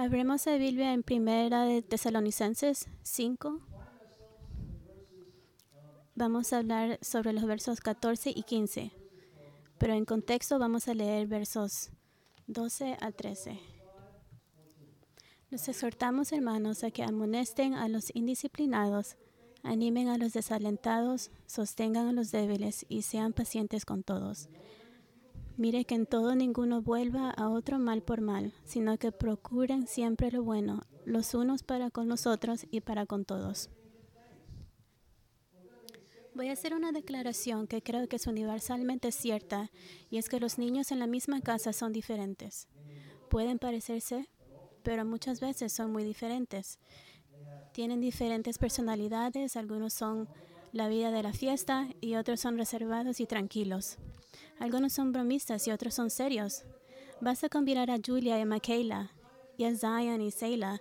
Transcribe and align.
Abremos 0.00 0.46
la 0.46 0.56
Biblia 0.58 0.92
en 0.92 1.02
Primera 1.02 1.64
de 1.64 1.82
Tesalonicenses 1.82 2.86
5. 3.02 3.58
Vamos 6.14 6.52
a 6.52 6.58
hablar 6.58 7.00
sobre 7.02 7.32
los 7.32 7.44
versos 7.46 7.80
14 7.80 8.30
y 8.32 8.44
15, 8.44 8.92
pero 9.76 9.94
en 9.94 10.04
contexto 10.04 10.60
vamos 10.60 10.86
a 10.86 10.94
leer 10.94 11.26
versos 11.26 11.90
12 12.46 12.96
a 13.00 13.10
13. 13.10 13.58
Los 15.50 15.68
exhortamos, 15.68 16.30
hermanos, 16.30 16.84
a 16.84 16.92
que 16.92 17.02
amonesten 17.02 17.74
a 17.74 17.88
los 17.88 18.14
indisciplinados, 18.14 19.16
animen 19.64 20.06
a 20.06 20.16
los 20.16 20.32
desalentados, 20.32 21.32
sostengan 21.46 22.06
a 22.06 22.12
los 22.12 22.30
débiles 22.30 22.86
y 22.88 23.02
sean 23.02 23.32
pacientes 23.32 23.84
con 23.84 24.04
todos. 24.04 24.48
Mire 25.58 25.84
que 25.84 25.96
en 25.96 26.06
todo 26.06 26.36
ninguno 26.36 26.82
vuelva 26.82 27.30
a 27.30 27.48
otro 27.48 27.80
mal 27.80 28.00
por 28.00 28.20
mal, 28.20 28.52
sino 28.64 28.96
que 28.96 29.10
procuren 29.10 29.88
siempre 29.88 30.30
lo 30.30 30.44
bueno, 30.44 30.82
los 31.04 31.34
unos 31.34 31.64
para 31.64 31.90
con 31.90 32.08
los 32.08 32.28
otros 32.28 32.64
y 32.70 32.80
para 32.80 33.06
con 33.06 33.24
todos. 33.24 33.68
Voy 36.32 36.50
a 36.50 36.52
hacer 36.52 36.74
una 36.74 36.92
declaración 36.92 37.66
que 37.66 37.82
creo 37.82 38.08
que 38.08 38.14
es 38.14 38.28
universalmente 38.28 39.10
cierta, 39.10 39.72
y 40.10 40.18
es 40.18 40.28
que 40.28 40.38
los 40.38 40.58
niños 40.58 40.92
en 40.92 41.00
la 41.00 41.08
misma 41.08 41.40
casa 41.40 41.72
son 41.72 41.92
diferentes. 41.92 42.68
Pueden 43.28 43.58
parecerse, 43.58 44.28
pero 44.84 45.04
muchas 45.04 45.40
veces 45.40 45.72
son 45.72 45.90
muy 45.90 46.04
diferentes. 46.04 46.78
Tienen 47.72 48.00
diferentes 48.00 48.58
personalidades, 48.58 49.56
algunos 49.56 49.92
son 49.92 50.28
la 50.70 50.86
vida 50.86 51.10
de 51.10 51.24
la 51.24 51.32
fiesta 51.32 51.88
y 52.00 52.14
otros 52.14 52.38
son 52.38 52.56
reservados 52.58 53.18
y 53.18 53.26
tranquilos. 53.26 53.98
Algunos 54.58 54.92
son 54.92 55.12
bromistas 55.12 55.66
y 55.66 55.70
otros 55.70 55.94
son 55.94 56.10
serios. 56.10 56.64
Basta 57.20 57.48
combinar 57.48 57.90
a 57.90 57.98
Julia 58.04 58.38
y 58.38 58.42
a 58.42 58.46
Michaela, 58.46 59.12
y 59.56 59.64
a 59.64 59.74
Zion 59.74 60.20
y 60.20 60.30
Seila. 60.30 60.80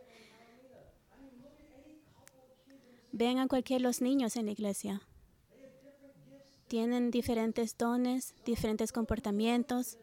Vean 3.11 3.39
a 3.39 3.47
cualquier 3.47 3.81
los 3.81 4.01
niños 4.01 4.35
en 4.35 4.45
la 4.45 4.51
iglesia. 4.51 5.01
Tienen 6.67 7.11
diferentes 7.11 7.77
dones, 7.77 8.35
diferentes 8.45 8.91
comportamientos. 8.91 9.97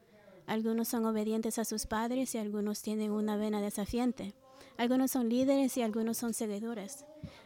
Algunos 0.47 0.89
son 0.89 1.05
obedientes 1.05 1.59
a 1.59 1.65
sus 1.65 1.87
padres 1.87 2.35
y 2.35 2.39
algunos 2.39 2.83
tienen 2.83 3.11
una 3.11 3.37
vena 3.37 3.61
desafiante. 3.61 4.35
Algunos 4.77 5.13
son 5.13 5.29
líderes 5.29 5.77
y 5.77 5.83
algunos 5.83 6.17
son 6.17 6.35
seguidores. 6.35 7.05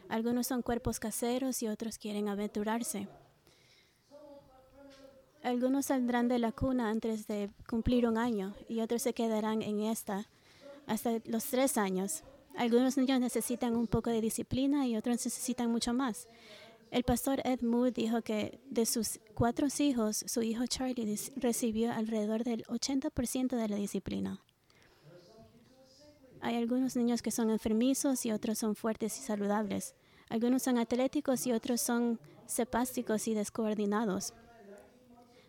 Algunos 0.08 0.46
son 0.46 0.62
cuerpos 0.62 1.00
caseros 1.00 1.62
y 1.62 1.68
otros 1.68 1.98
quieren 1.98 2.28
aventurarse. 2.28 3.08
Algunos 5.48 5.86
saldrán 5.86 6.28
de 6.28 6.38
la 6.38 6.52
cuna 6.52 6.90
antes 6.90 7.26
de 7.26 7.48
cumplir 7.66 8.06
un 8.06 8.18
año 8.18 8.54
y 8.68 8.80
otros 8.80 9.00
se 9.00 9.14
quedarán 9.14 9.62
en 9.62 9.80
esta 9.80 10.28
hasta 10.86 11.22
los 11.24 11.44
tres 11.44 11.78
años. 11.78 12.22
Algunos 12.54 12.98
niños 12.98 13.18
necesitan 13.18 13.74
un 13.74 13.86
poco 13.86 14.10
de 14.10 14.20
disciplina 14.20 14.86
y 14.86 14.94
otros 14.94 15.24
necesitan 15.24 15.70
mucho 15.70 15.94
más. 15.94 16.28
El 16.90 17.02
pastor 17.02 17.40
Ed 17.44 17.62
Mood 17.62 17.94
dijo 17.94 18.20
que 18.20 18.60
de 18.68 18.84
sus 18.84 19.20
cuatro 19.32 19.68
hijos, 19.78 20.22
su 20.26 20.42
hijo 20.42 20.66
Charlie 20.66 21.18
recibió 21.36 21.92
alrededor 21.92 22.44
del 22.44 22.64
80% 22.64 23.56
de 23.56 23.68
la 23.68 23.76
disciplina. 23.76 24.42
Hay 26.42 26.56
algunos 26.56 26.94
niños 26.94 27.22
que 27.22 27.30
son 27.30 27.48
enfermizos 27.48 28.26
y 28.26 28.32
otros 28.32 28.58
son 28.58 28.74
fuertes 28.74 29.18
y 29.18 29.22
saludables. 29.22 29.94
Algunos 30.28 30.62
son 30.64 30.76
atléticos 30.76 31.46
y 31.46 31.52
otros 31.52 31.80
son 31.80 32.20
cepásticos 32.46 33.26
y 33.28 33.32
descoordinados. 33.32 34.34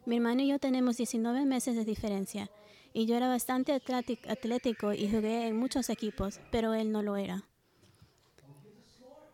Mi 0.10 0.16
hermano 0.16 0.42
y 0.42 0.48
yo 0.48 0.58
tenemos 0.58 0.98
19 0.98 1.46
meses 1.46 1.76
de 1.76 1.86
diferencia 1.86 2.50
y 2.94 3.06
yo 3.06 3.16
era 3.16 3.28
bastante 3.28 3.74
atlético 3.74 4.92
y 4.92 5.08
jugué 5.08 5.46
en 5.46 5.56
muchos 5.56 5.88
equipos, 5.92 6.40
pero 6.52 6.74
él 6.74 6.92
no 6.92 7.04
lo 7.04 7.16
era. 7.16 7.44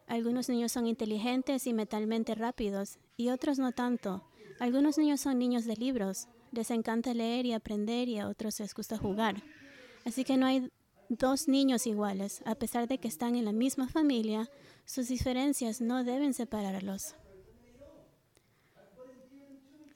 Algunos 0.06 0.50
niños 0.50 0.73
son 0.73 0.86
inteligentes 0.86 1.66
y 1.66 1.72
mentalmente 1.72 2.36
rápidos 2.36 2.98
y 3.16 3.30
otros 3.30 3.58
no 3.58 3.72
tanto. 3.72 4.26
Algunos 4.60 4.98
niños 4.98 5.22
son 5.22 5.39
niños 5.39 5.64
de 5.64 5.77
libros, 5.77 6.27
les 6.52 6.70
encanta 6.72 7.14
leer 7.14 7.45
y 7.45 7.54
aprender 7.54 8.10
y 8.10 8.20
a 8.20 8.28
otros 8.28 8.60
les 8.60 8.73
gusta 8.73 8.98
jugar. 8.98 9.44
Así 10.04 10.26
que 10.26 10.36
no 10.36 10.45
hay 10.45 10.70
dos 11.08 11.48
niños 11.48 11.88
iguales, 11.88 12.42
a 12.44 12.55
pesar 12.55 12.89
de 12.89 12.98
que 12.98 13.08
están 13.08 13.36
en 13.36 13.45
la 13.45 13.54
misma 13.54 13.88
familia, 13.88 14.49
sus 14.83 15.08
diferencias 15.08 15.80
no 15.80 16.04
deben 16.04 16.33
separarlos 16.33 17.16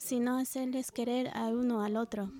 sino 0.09 0.37
hacerles 0.37 0.91
querer 0.91 1.29
a 1.35 1.49
uno 1.49 1.83
al 1.83 1.95
otro. 1.95 2.31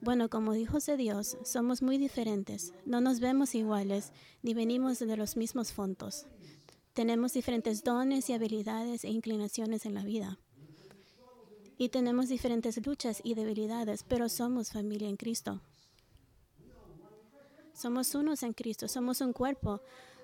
Bueno, 0.00 0.30
como 0.30 0.54
hijos 0.54 0.86
de 0.86 0.96
Dios, 0.96 1.36
somos 1.42 1.82
muy 1.82 1.98
diferentes. 1.98 2.72
No 2.86 3.00
nos 3.00 3.18
vemos 3.18 3.56
iguales, 3.56 4.12
ni 4.44 4.54
venimos 4.54 5.00
de 5.00 5.16
los 5.16 5.36
mismos 5.36 5.72
fondos. 5.72 6.26
Tenemos 6.92 7.32
diferentes 7.32 7.82
dones 7.82 8.30
y 8.30 8.34
habilidades 8.34 9.02
e 9.02 9.08
inclinaciones 9.08 9.84
en 9.84 9.94
la 9.94 10.04
vida. 10.04 10.38
Y 11.76 11.88
tenemos 11.88 12.28
diferentes 12.28 12.86
luchas 12.86 13.20
y 13.24 13.34
debilidades, 13.34 14.04
pero 14.04 14.28
somos 14.28 14.70
familia 14.70 15.08
en 15.08 15.16
Cristo. 15.16 15.60
Somos 17.74 18.14
unos 18.14 18.44
en 18.44 18.52
Cristo, 18.52 18.86
somos 18.86 19.20
un 19.20 19.32
cuerpo. 19.32 19.80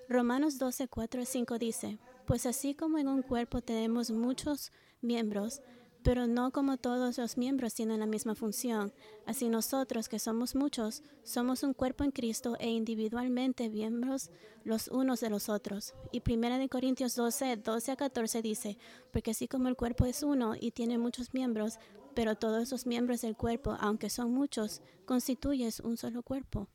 Romanos 0.07 0.59
12, 0.59 0.87
4 0.87 1.21
a 1.23 1.25
5 1.25 1.59
dice, 1.59 1.97
pues 2.25 2.45
así 2.45 2.73
como 2.73 2.97
en 2.99 3.09
un 3.09 3.21
cuerpo 3.21 3.59
tenemos 3.59 4.11
muchos 4.11 4.71
miembros, 5.01 5.61
pero 6.05 6.27
no 6.27 6.51
como 6.51 6.77
todos 6.77 7.17
los 7.17 7.35
miembros 7.35 7.73
tienen 7.73 7.99
la 7.99 8.05
misma 8.05 8.35
función. 8.35 8.93
Así 9.25 9.49
nosotros, 9.49 10.07
que 10.07 10.19
somos 10.19 10.53
muchos, 10.53 11.01
somos 11.23 11.63
un 11.63 11.73
cuerpo 11.73 12.03
en 12.03 12.11
Cristo 12.11 12.55
e 12.59 12.69
individualmente 12.69 13.69
miembros 13.69 14.29
los 14.63 14.87
unos 14.87 15.19
de 15.19 15.31
los 15.31 15.49
otros. 15.49 15.95
Y 16.11 16.21
1 16.21 16.69
Corintios 16.69 17.15
12, 17.15 17.57
12 17.57 17.91
a 17.91 17.95
14 17.95 18.43
dice, 18.43 18.77
porque 19.11 19.31
así 19.31 19.47
como 19.47 19.67
el 19.67 19.75
cuerpo 19.75 20.05
es 20.05 20.21
uno 20.21 20.53
y 20.59 20.69
tiene 20.69 20.99
muchos 20.99 21.33
miembros, 21.33 21.79
pero 22.13 22.35
todos 22.35 22.61
esos 22.61 22.85
miembros 22.85 23.21
del 23.21 23.35
cuerpo, 23.35 23.75
aunque 23.79 24.11
son 24.11 24.31
muchos, 24.31 24.83
constituyes 25.05 25.79
un 25.79 25.97
solo 25.97 26.21
cuerpo. 26.21 26.67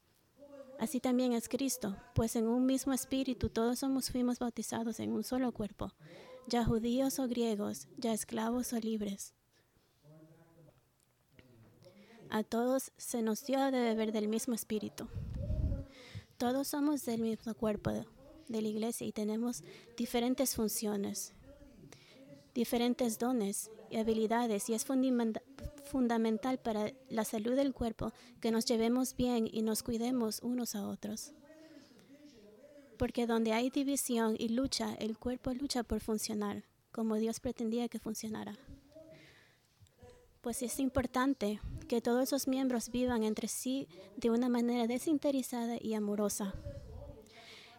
Así 0.80 0.98
también 0.98 1.34
es 1.34 1.48
Cristo, 1.48 1.96
pues 2.16 2.34
en 2.34 2.48
un 2.48 2.66
mismo 2.66 2.92
espíritu 2.92 3.48
todos 3.48 3.78
somos 3.78 4.10
fuimos 4.10 4.40
bautizados 4.40 4.98
en 4.98 5.12
un 5.12 5.22
solo 5.22 5.52
cuerpo 5.52 5.92
ya 6.46 6.64
judíos 6.64 7.18
o 7.18 7.28
griegos, 7.28 7.88
ya 7.96 8.12
esclavos 8.12 8.72
o 8.72 8.78
libres. 8.78 9.34
A 12.28 12.42
todos 12.44 12.92
se 12.96 13.22
nos 13.22 13.44
dio 13.44 13.58
de 13.70 13.80
beber 13.80 14.12
del 14.12 14.28
mismo 14.28 14.54
espíritu. 14.54 15.08
Todos 16.36 16.68
somos 16.68 17.04
del 17.04 17.20
mismo 17.22 17.54
cuerpo 17.54 17.90
de 17.90 18.62
la 18.62 18.68
iglesia 18.68 19.06
y 19.06 19.12
tenemos 19.12 19.62
diferentes 19.96 20.54
funciones, 20.54 21.34
diferentes 22.54 23.18
dones 23.18 23.70
y 23.90 23.96
habilidades 23.96 24.68
y 24.70 24.74
es 24.74 24.86
fundamental 25.84 26.58
para 26.58 26.92
la 27.08 27.24
salud 27.24 27.56
del 27.56 27.74
cuerpo 27.74 28.12
que 28.40 28.50
nos 28.50 28.64
llevemos 28.64 29.16
bien 29.16 29.48
y 29.50 29.62
nos 29.62 29.82
cuidemos 29.82 30.40
unos 30.42 30.74
a 30.74 30.86
otros 30.88 31.32
porque 33.00 33.26
donde 33.26 33.54
hay 33.54 33.70
división 33.70 34.36
y 34.38 34.50
lucha, 34.50 34.92
el 34.98 35.16
cuerpo 35.16 35.54
lucha 35.54 35.82
por 35.84 36.00
funcionar 36.00 36.64
como 36.92 37.14
Dios 37.16 37.40
pretendía 37.40 37.88
que 37.88 37.98
funcionara. 37.98 38.58
Pues 40.42 40.60
es 40.60 40.78
importante 40.78 41.62
que 41.88 42.02
todos 42.02 42.24
esos 42.24 42.46
miembros 42.46 42.90
vivan 42.90 43.22
entre 43.22 43.48
sí 43.48 43.88
de 44.18 44.28
una 44.28 44.50
manera 44.50 44.86
desinteresada 44.86 45.78
y 45.80 45.94
amorosa. 45.94 46.52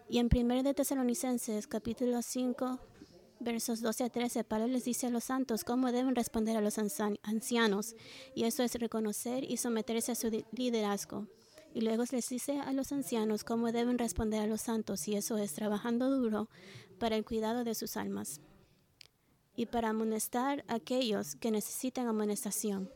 Y 0.09 0.18
en 0.18 0.28
1 0.36 0.64
de 0.64 0.74
Tesalonicenses, 0.74 1.68
capítulo 1.68 2.24
5, 2.24 2.80
versos 3.40 3.80
12 3.82 4.06
a 4.06 4.09
13, 4.09 4.44
Pablo 4.44 4.66
les 4.66 4.86
dice 4.86 5.06
a 5.06 5.12
los 5.12 5.26
santos 5.26 5.64
cómo 5.64 5.92
deben 5.92 6.16
responder 6.16 6.58
a 6.58 6.62
los 6.62 6.80
ancianos, 6.80 7.96
y 8.34 8.46
eso 8.46 8.64
es 8.64 8.74
reconocer 8.74 9.44
y 9.44 9.58
someterse 9.58 10.14
a 10.14 10.16
su 10.16 10.32
liderazgo. 10.52 11.28
Y 11.74 11.82
luego 11.82 12.04
les 12.12 12.28
dice 12.28 12.59
a 12.59 12.73
los 12.73 12.91
ancianos 12.91 13.44
cómo 13.44 13.72
deben 13.72 13.97
responder 13.97 14.41
a 14.41 14.47
los 14.47 14.62
santos, 14.62 15.08
y 15.08 15.16
eso 15.16 15.38
es 15.38 15.53
trabajando 15.53 16.09
duro 16.09 16.50
para 17.00 17.16
el 17.16 17.23
cuidado 17.23 17.64
de 17.64 17.76
sus 17.76 17.97
almas 17.97 18.41
y 19.56 19.66
para 19.66 19.90
amonestar 19.90 20.64
a 20.68 20.76
aquellos 20.76 21.35
que 21.35 21.52
necesitan 21.52 22.08
amonestación. 22.08 22.90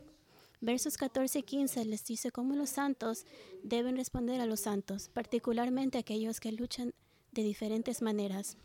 Versos 0.62 0.98
14 0.98 1.40
y 1.40 1.44
15 1.44 1.86
les 1.86 2.06
dice 2.06 2.32
cómo 2.32 2.56
los 2.56 2.70
santos 2.70 3.26
deben 3.64 3.98
responder 3.98 4.42
a 4.42 4.46
los 4.46 4.62
santos, 4.62 5.10
particularmente 5.10 5.98
aquellos 5.98 6.40
que 6.40 6.52
luchan 6.52 6.94
de 7.32 7.44
diferentes 7.44 8.02
maneras. 8.02 8.58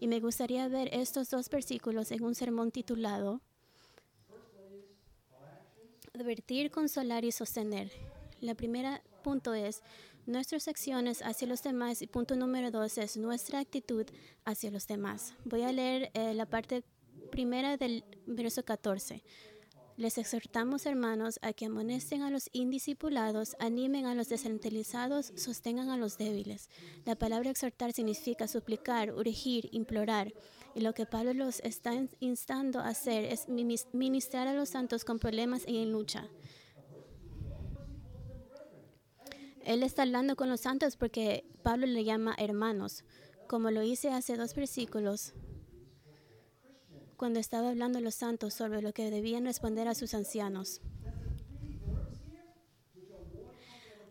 Y 0.00 0.08
me 0.08 0.20
gustaría 0.20 0.68
ver 0.68 0.88
estos 0.92 1.30
dos 1.30 1.48
versículos 1.50 2.10
en 2.10 2.22
un 2.22 2.34
sermón 2.34 2.70
titulado 2.70 3.40
Advertir, 6.14 6.70
consolar 6.70 7.26
y 7.26 7.32
sostener. 7.32 7.92
La 8.40 8.54
primera 8.54 9.02
punto 9.26 9.54
es 9.54 9.82
nuestras 10.26 10.68
acciones 10.68 11.20
hacia 11.22 11.48
los 11.48 11.60
demás 11.64 12.00
y 12.00 12.06
punto 12.06 12.36
número 12.36 12.70
dos 12.70 12.96
es 12.96 13.16
nuestra 13.16 13.58
actitud 13.58 14.06
hacia 14.44 14.70
los 14.70 14.86
demás. 14.86 15.34
Voy 15.44 15.62
a 15.62 15.72
leer 15.72 16.12
eh, 16.14 16.32
la 16.32 16.46
parte 16.46 16.84
primera 17.32 17.76
del 17.76 18.04
verso 18.28 18.64
14. 18.64 19.24
Les 19.96 20.16
exhortamos, 20.16 20.86
hermanos, 20.86 21.40
a 21.42 21.52
que 21.52 21.66
amonesten 21.66 22.22
a 22.22 22.30
los 22.30 22.48
indiscipulados, 22.52 23.56
animen 23.58 24.06
a 24.06 24.14
los 24.14 24.28
descentralizados, 24.28 25.32
sostengan 25.34 25.90
a 25.90 25.96
los 25.96 26.18
débiles. 26.18 26.68
La 27.04 27.16
palabra 27.16 27.50
exhortar 27.50 27.92
significa 27.92 28.46
suplicar, 28.46 29.12
urgir, 29.12 29.68
implorar. 29.72 30.32
Y 30.76 30.82
lo 30.82 30.94
que 30.94 31.06
Pablo 31.06 31.34
los 31.34 31.58
está 31.64 31.94
instando 32.20 32.78
a 32.78 32.90
hacer 32.90 33.24
es 33.24 33.48
ministrar 33.48 34.46
a 34.46 34.54
los 34.54 34.68
santos 34.68 35.04
con 35.04 35.18
problemas 35.18 35.66
y 35.66 35.78
en 35.78 35.90
lucha. 35.90 36.28
Él 39.66 39.82
está 39.82 40.02
hablando 40.02 40.36
con 40.36 40.48
los 40.48 40.60
santos 40.60 40.96
porque 40.96 41.44
Pablo 41.64 41.86
le 41.86 42.04
llama 42.04 42.36
hermanos, 42.38 43.04
como 43.48 43.72
lo 43.72 43.82
hice 43.82 44.10
hace 44.10 44.36
dos 44.36 44.54
versículos 44.54 45.34
cuando 47.16 47.40
estaba 47.40 47.70
hablando 47.70 48.00
los 48.00 48.14
santos 48.14 48.54
sobre 48.54 48.80
lo 48.80 48.92
que 48.92 49.10
debían 49.10 49.44
responder 49.44 49.88
a 49.88 49.96
sus 49.96 50.14
ancianos. 50.14 50.80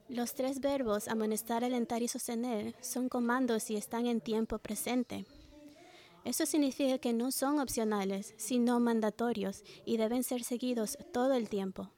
Los 0.10 0.34
tres 0.34 0.60
verbos 0.60 1.08
amonestar, 1.08 1.64
alentar 1.64 2.02
y 2.02 2.10
sostener 2.10 2.76
son 2.82 3.08
comandos 3.08 3.70
y 3.70 3.78
están 3.78 4.08
en 4.08 4.20
tiempo 4.20 4.60
presente. 4.60 5.26
Eso 6.26 6.46
significa 6.46 6.98
que 6.98 7.14
no 7.14 7.32
son 7.32 7.60
opcionales, 7.60 8.34
sino 8.38 8.80
mandatorios 8.82 9.64
y 9.86 9.96
deben 9.96 10.24
ser 10.24 10.44
seguidos 10.44 10.98
todo 11.14 11.34
el 11.34 11.48
tiempo. 11.48 11.95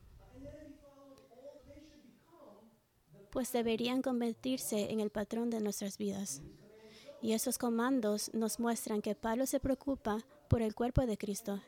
Pues 3.32 3.52
deberían 3.52 4.02
convertirse 4.02 4.92
en 4.92 5.00
el 5.00 5.10
patrón 5.10 5.50
de 5.50 5.60
nuestras 5.60 5.98
vidas. 5.98 6.42
Y 7.22 7.34
esos 7.34 7.58
comandos 7.58 8.32
nos 8.34 8.60
muestran 8.60 9.02
que 9.02 9.16
Pablo 9.16 9.46
se 9.46 9.60
preocupa 9.60 10.20
por 10.48 10.62
el 10.62 10.76
cuerpo 10.76 11.06
de 11.06 11.18
Cristo. 11.18 11.62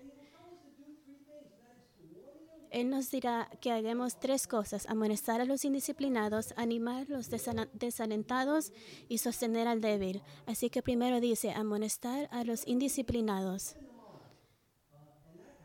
Él 2.71 2.89
nos 2.89 3.09
dirá 3.09 3.49
que 3.61 3.71
hagamos 3.71 4.19
tres 4.19 4.45
cosas, 4.45 4.87
amonestar 4.87 5.41
a 5.41 5.45
los 5.45 5.65
indisciplinados, 5.65 6.53
animar 6.55 7.07
a 7.09 7.13
los 7.13 7.29
desalentados 7.73 8.71
y 9.07 9.17
sostener 9.17 9.67
al 9.67 9.81
débil. 9.81 10.21
Así 10.45 10.69
que 10.69 10.83
primero 10.83 11.19
dice, 11.19 11.51
amonestar 11.51 12.29
a 12.31 12.43
los 12.43 12.67
indisciplinados. 12.67 13.75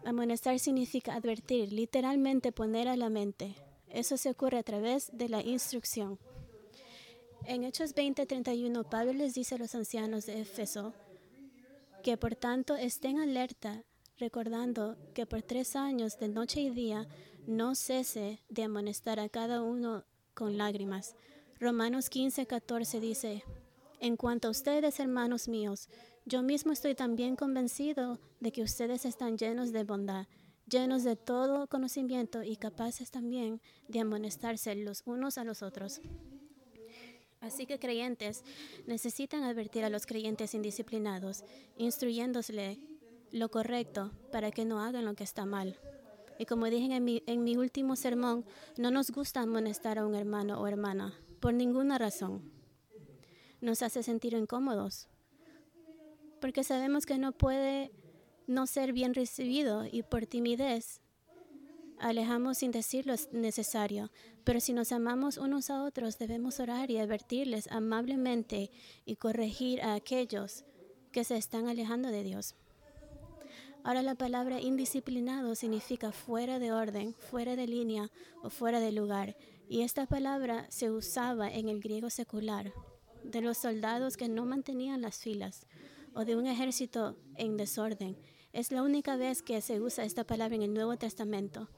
Amonestar 0.07 0.59
significa 0.59 1.15
advertir, 1.15 1.73
literalmente 1.73 2.53
poner 2.53 2.89
a 2.89 2.97
la 2.97 3.11
mente. 3.11 3.55
Eso 3.95 4.17
se 4.17 4.29
ocurre 4.29 4.59
a 4.59 4.65
través 4.65 5.11
de 5.13 5.29
la 5.29 5.41
instrucción. 5.41 6.19
En 7.47 7.63
Hechos 7.63 7.95
20:31, 7.95 8.83
Pablo 8.83 9.13
les 9.13 9.35
dice 9.35 9.55
a 9.55 9.59
los 9.59 9.75
ancianos 9.77 10.27
de 10.27 10.41
Éfeso, 10.41 10.93
que 12.03 12.17
por 12.17 12.35
tanto 12.35 12.75
estén 12.75 13.21
alerta, 13.21 13.85
recordando 14.19 14.97
que 15.15 15.27
por 15.27 15.43
tres 15.43 15.77
años 15.77 16.19
de 16.19 16.29
noche 16.29 16.61
y 16.61 16.71
día 16.71 17.07
no 17.47 17.77
cese 17.77 18.43
de 18.49 18.65
amonestar 18.65 19.21
a 19.21 19.29
cada 19.29 19.63
uno 19.63 20.05
con 20.35 20.59
lágrimas. 20.59 21.15
Romanos 21.61 22.11
15, 22.11 22.47
14 22.47 22.99
dice, 22.99 23.45
En 24.01 24.17
cuanto 24.17 24.49
a 24.49 24.51
ustedes, 24.51 24.99
hermanos 24.99 25.47
míos, 25.47 25.89
yo 26.25 26.43
mismo 26.43 26.73
estoy 26.73 26.97
también 26.97 27.37
convencido 27.37 28.19
de 28.41 28.51
que 28.51 28.63
ustedes 28.63 29.05
están 29.05 29.39
llenos 29.39 29.71
de 29.71 29.85
bondad, 29.85 30.27
llenos 30.69 31.05
de 31.05 31.17
todo 31.17 31.67
conocimiento 31.67 32.43
y 32.43 32.57
capaces 32.57 33.11
también 33.11 33.61
de 33.89 34.01
amonestarse 34.01 34.75
los 34.75 35.03
unos 35.07 35.39
a 35.39 35.45
los 35.45 35.63
otros. 35.63 36.01
Así 37.41 37.67
que 37.67 37.79
creyentes 37.79 38.43
necesitan 38.87 39.43
advertir 39.43 39.85
a 39.85 39.91
los 39.91 40.07
creyentes 40.07 40.55
indisciplinados, 40.55 41.45
instruyéndosle 41.77 42.79
lo 43.33 43.51
correcto 43.51 44.13
para 44.33 44.51
que 44.51 44.65
no 44.65 44.81
hagan 44.81 45.05
lo 45.05 45.15
que 45.15 45.25
está 45.25 45.45
mal. 45.45 45.79
Y 46.39 46.47
como 46.47 46.67
dije 46.67 46.95
en 46.95 47.05
mi, 47.05 47.23
en 47.27 47.45
mi 47.45 47.57
último 47.57 47.97
sermón, 47.97 48.45
no 48.79 48.91
nos 48.91 49.11
gusta 49.11 49.43
amonestar 49.43 49.99
a 49.99 50.07
un 50.07 50.15
hermano 50.15 50.61
o 50.61 50.67
hermana 50.67 51.15
por 51.41 51.53
ninguna 51.53 51.99
razón. 51.99 52.51
Nos 53.61 53.83
hace 53.83 54.03
sentir 54.03 54.35
incómodos, 54.35 55.09
porque 56.41 56.65
sabemos 56.65 57.07
que 57.07 57.19
no 57.19 57.33
puede 57.33 57.93
no 58.47 58.67
ser 58.67 58.93
bien 58.93 59.15
recibido 59.15 59.85
y 59.91 60.03
por 60.03 60.27
timidez 60.27 61.01
alejamos 61.99 62.59
sin 62.59 62.71
decir 62.71 63.07
lo 63.07 63.15
necesario, 63.33 64.11
pero 64.45 64.61
si 64.61 64.73
nos 64.73 64.93
amamos 64.93 65.39
unos 65.39 65.71
a 65.71 65.83
otros, 65.83 66.19
debemos 66.19 66.61
orar 66.61 66.91
y 66.91 66.99
advertirles 66.99 67.71
amablemente 67.71 68.71
y 69.05 69.17
corregir 69.17 69.81
a 69.83 69.95
aquellos 69.95 70.65
que 71.13 71.25
se 71.25 71.37
están 71.37 71.69
alejando 71.69 72.09
de 72.11 72.23
Dios. 72.23 72.57
Ahora 73.85 74.03
la 74.03 74.15
palabra 74.15 74.61
indisciplinado 74.61 75.55
significa 75.55 76.11
fuera 76.11 76.59
de 76.59 76.73
orden, 76.73 77.15
fuera 77.15 77.55
de 77.55 77.67
línea 77.67 78.11
o 78.43 78.49
fuera 78.51 78.81
de 78.81 78.93
lugar. 78.93 79.37
Y 79.69 79.83
esta 79.83 80.07
palabra 80.07 80.67
se 80.71 80.91
usaba 80.91 81.53
en 81.53 81.69
el 81.69 81.81
griego 81.81 82.09
secular, 82.11 82.73
de 83.23 83.41
los 83.41 83.59
soldados 83.59 84.17
que 84.17 84.29
no 84.29 84.45
mantenían 84.47 85.03
las 85.03 85.19
filas 85.19 85.67
o 86.15 86.25
de 86.25 86.37
un 86.37 86.47
ejército 86.47 87.17
en 87.37 87.57
desorden. 87.57 88.17
Es 88.55 88.71
la 88.71 88.85
única 88.85 89.17
vez 89.17 89.43
que 89.43 89.61
se 89.61 89.81
usa 89.81 90.05
esta 90.05 90.23
palabra 90.23 90.55
en 90.55 90.63
el 90.63 90.73
Nuevo 90.73 90.97
Testamento. 90.97 91.69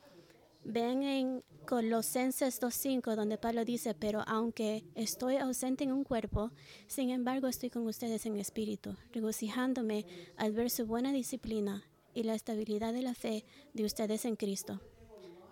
Ven 0.63 1.05
en 1.05 1.43
Colosenses 1.67 2.61
2.5 2.61 3.15
donde 3.15 3.39
Pablo 3.39 3.65
dice, 3.65 3.95
pero 3.95 4.23
aunque 4.27 4.85
estoy 4.95 5.37
ausente 5.37 5.85
en 5.85 5.93
un 5.93 6.05
cuerpo, 6.05 6.51
sin 6.87 7.09
embargo 7.09 7.47
estoy 7.47 7.71
con 7.71 7.87
ustedes 7.87 8.27
en 8.27 8.37
espíritu, 8.37 8.95
regocijándome 9.15 10.05
al 10.37 10.53
ver 10.53 10.69
su 10.69 10.85
buena 10.85 11.13
disciplina 11.13 11.83
y 12.13 12.25
la 12.25 12.35
estabilidad 12.35 12.93
de 12.93 13.01
la 13.01 13.15
fe 13.15 13.47
de 13.73 13.87
ustedes 13.87 14.27
en 14.27 14.37
Cristo. 14.37 14.83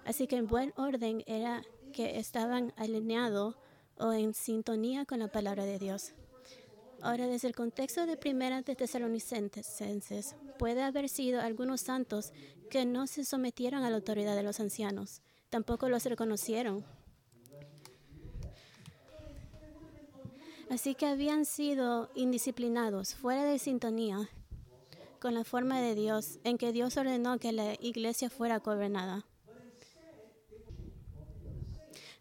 Así 0.05 0.27
que 0.27 0.37
en 0.37 0.47
buen 0.47 0.75
orden 0.77 1.25
era 1.27 1.63
que 1.95 2.19
estaban 2.19 2.75
alineados 2.77 3.57
o 3.97 4.13
en 4.13 4.35
sintonía 4.35 5.07
con 5.07 5.21
la 5.21 5.29
palabra 5.29 5.65
de 5.65 5.79
Dios. 5.79 6.13
Ahora, 7.05 7.27
desde 7.27 7.49
el 7.49 7.55
contexto 7.55 8.07
de 8.07 8.17
Primera 8.17 8.63
de 8.63 8.75
Tesalonicenses, 8.75 10.37
puede 10.59 10.83
haber 10.83 11.11
sido 11.11 11.43
algunos 11.43 11.83
santos 11.83 12.33
que 12.71 12.87
no 12.87 13.07
se 13.07 13.27
sometieron 13.27 13.85
a 13.85 13.91
la 13.91 13.97
autoridad 13.97 14.35
de 14.35 14.43
los 14.43 14.59
ancianos, 14.59 15.21
tampoco 15.51 15.91
los 15.91 16.07
reconocieron. 16.07 16.83
Así 20.71 20.95
que 20.95 21.05
habían 21.05 21.45
sido 21.45 22.09
indisciplinados, 22.15 23.15
fuera 23.15 23.45
de 23.45 23.59
sintonía 23.59 24.31
con 25.21 25.35
la 25.35 25.45
forma 25.45 25.83
de 25.83 25.95
Dios, 25.95 26.39
en 26.43 26.57
que 26.57 26.73
Dios 26.73 26.97
ordenó 26.97 27.39
que 27.39 27.53
la 27.53 27.75
iglesia 27.81 28.31
fuera 28.31 28.61
gobernada. 28.61 29.27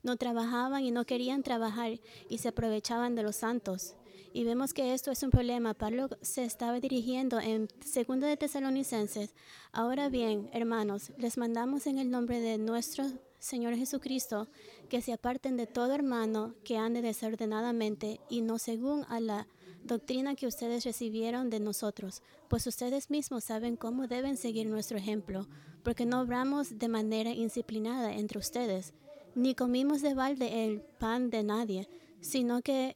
No 0.04 0.18
trabajaban 0.18 0.84
y 0.84 0.92
no 0.92 1.06
querían 1.06 1.42
trabajar 1.42 2.02
y 2.28 2.40
se 2.40 2.50
aprovechaban 2.50 3.16
de 3.16 3.24
los 3.24 3.38
santos 3.38 3.96
y 4.34 4.44
vemos 4.44 4.74
que 4.74 4.94
esto 4.94 5.12
es 5.12 5.22
un 5.22 5.30
problema. 5.30 5.76
Pablo 5.76 6.10
se 6.22 6.44
estaba 6.44 6.80
dirigiendo 6.80 7.40
en 7.40 7.68
2 7.68 8.20
de 8.20 8.36
Tesalonicenses. 8.36 9.36
Ahora 9.72 10.10
bien, 10.10 10.50
hermanos, 10.52 11.12
les 11.18 11.38
mandamos 11.38 11.86
en 11.86 12.00
el 12.00 12.10
nombre 12.10 12.40
de 12.40 12.58
nuestro 12.58 13.06
Señor 13.38 13.76
Jesucristo 13.76 14.48
que 14.90 15.02
se 15.02 15.14
aparten 15.14 15.56
de 15.56 15.68
todo 15.68 15.94
hermano 15.94 16.56
que 16.64 16.78
ande 16.78 17.02
desordenadamente 17.02 18.20
y 18.30 18.42
no 18.42 18.58
según 18.58 19.06
a 19.08 19.20
la 19.20 19.48
doctrina 19.84 20.34
que 20.34 20.48
ustedes 20.48 20.84
recibieron 20.84 21.50
de 21.50 21.60
nosotros, 21.60 22.24
pues 22.48 22.66
ustedes 22.66 23.10
mismos 23.10 23.44
saben 23.44 23.76
cómo 23.76 24.08
deben 24.08 24.38
seguir 24.38 24.68
nuestro 24.68 24.98
ejemplo, 24.98 25.48
porque 25.84 26.06
no 26.06 26.22
obramos 26.22 26.80
de 26.80 26.88
manera 26.88 27.32
indisciplinada 27.32 28.14
entre 28.14 28.40
ustedes, 28.40 28.94
ni 29.36 29.56
comimos 29.56 30.02
de 30.02 30.14
balde 30.14 30.66
el 30.66 30.82
pan 30.82 31.30
de 31.30 31.44
nadie, 31.44 31.90
sino 32.22 32.62
que 32.62 32.96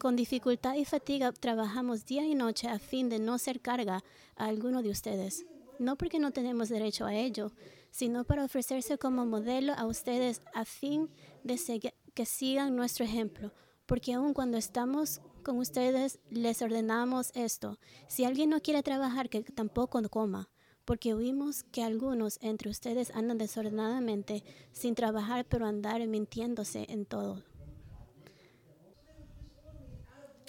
con 0.00 0.16
dificultad 0.16 0.76
y 0.76 0.86
fatiga 0.86 1.30
trabajamos 1.30 2.06
día 2.06 2.24
y 2.24 2.34
noche 2.34 2.68
a 2.68 2.78
fin 2.78 3.10
de 3.10 3.18
no 3.18 3.36
ser 3.36 3.60
carga 3.60 4.02
a 4.34 4.46
alguno 4.46 4.82
de 4.82 4.88
ustedes. 4.88 5.44
No 5.78 5.96
porque 5.96 6.18
no 6.18 6.30
tenemos 6.30 6.70
derecho 6.70 7.04
a 7.04 7.14
ello, 7.14 7.52
sino 7.90 8.24
para 8.24 8.46
ofrecerse 8.46 8.96
como 8.96 9.26
modelo 9.26 9.74
a 9.74 9.84
ustedes 9.84 10.40
a 10.54 10.64
fin 10.64 11.10
de 11.44 11.92
que 12.14 12.24
sigan 12.24 12.76
nuestro 12.76 13.04
ejemplo. 13.04 13.52
Porque 13.84 14.14
aun 14.14 14.32
cuando 14.32 14.56
estamos 14.56 15.20
con 15.42 15.58
ustedes 15.58 16.18
les 16.30 16.62
ordenamos 16.62 17.30
esto. 17.34 17.78
Si 18.08 18.24
alguien 18.24 18.48
no 18.48 18.62
quiere 18.62 18.82
trabajar, 18.82 19.28
que 19.28 19.42
tampoco 19.42 20.00
coma. 20.08 20.48
Porque 20.86 21.12
oímos 21.12 21.64
que 21.64 21.84
algunos 21.84 22.38
entre 22.40 22.70
ustedes 22.70 23.10
andan 23.10 23.36
desordenadamente 23.36 24.44
sin 24.72 24.94
trabajar, 24.94 25.44
pero 25.44 25.66
andar 25.66 26.06
mintiéndose 26.06 26.86
en 26.88 27.04
todo. 27.04 27.49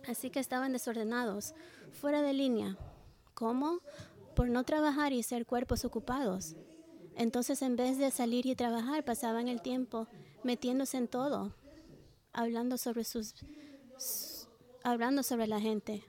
Así 0.07 0.29
que 0.29 0.39
estaban 0.39 0.73
desordenados, 0.73 1.53
fuera 1.91 2.21
de 2.21 2.33
línea. 2.33 2.77
¿Cómo? 3.33 3.79
Por 4.35 4.49
no 4.49 4.63
trabajar 4.63 5.13
y 5.13 5.23
ser 5.23 5.45
cuerpos 5.45 5.85
ocupados. 5.85 6.55
Entonces, 7.15 7.61
en 7.61 7.75
vez 7.75 7.97
de 7.97 8.11
salir 8.11 8.45
y 8.45 8.55
trabajar, 8.55 9.03
pasaban 9.03 9.47
el 9.47 9.61
tiempo 9.61 10.07
metiéndose 10.43 10.97
en 10.97 11.07
todo, 11.07 11.53
hablando 12.33 12.77
sobre 12.77 13.03
sus, 13.03 13.35
hablando 14.83 15.21
sobre 15.23 15.47
la 15.47 15.59
gente, 15.59 16.03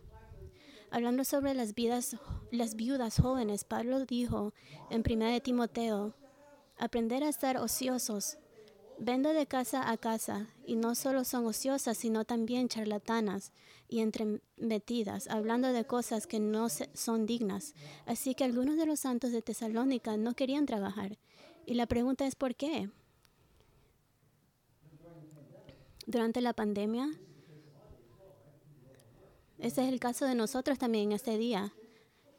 hablando 0.90 1.24
sobre 1.24 1.54
las 1.54 1.74
vidas, 1.74 2.16
las 2.50 2.76
viudas 2.76 3.18
jóvenes. 3.18 3.64
Pablo 3.64 4.06
dijo 4.06 4.54
en 4.90 5.02
1 5.06 5.24
de 5.26 5.40
Timoteo 5.40 6.14
Aprender 6.78 7.22
a 7.22 7.28
estar 7.28 7.58
ociosos. 7.58 8.38
Vendo 8.98 9.32
de 9.32 9.46
casa 9.46 9.90
a 9.90 9.96
casa 9.96 10.46
y 10.64 10.76
no 10.76 10.94
solo 10.94 11.24
son 11.24 11.46
ociosas, 11.46 11.98
sino 11.98 12.24
también 12.24 12.68
charlatanas 12.68 13.52
y 13.88 14.00
entremetidas, 14.00 15.26
hablando 15.28 15.72
de 15.72 15.84
cosas 15.84 16.26
que 16.26 16.38
no 16.38 16.68
son 16.68 17.26
dignas. 17.26 17.74
Así 18.06 18.34
que 18.34 18.44
algunos 18.44 18.76
de 18.76 18.86
los 18.86 19.00
santos 19.00 19.32
de 19.32 19.42
Tesalónica 19.42 20.16
no 20.16 20.34
querían 20.34 20.66
trabajar. 20.66 21.18
Y 21.66 21.74
la 21.74 21.86
pregunta 21.86 22.26
es 22.26 22.36
¿por 22.36 22.54
qué? 22.54 22.90
Durante 26.06 26.40
la 26.40 26.52
pandemia, 26.52 27.10
ese 29.58 29.84
es 29.84 29.92
el 29.92 30.00
caso 30.00 30.26
de 30.26 30.34
nosotros 30.34 30.78
también 30.78 31.12
este 31.12 31.38
día, 31.38 31.72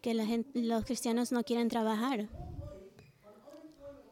que 0.02 0.14
los 0.54 0.86
cristianos 0.86 1.32
no 1.32 1.44
quieren 1.44 1.70
trabajar. 1.70 2.30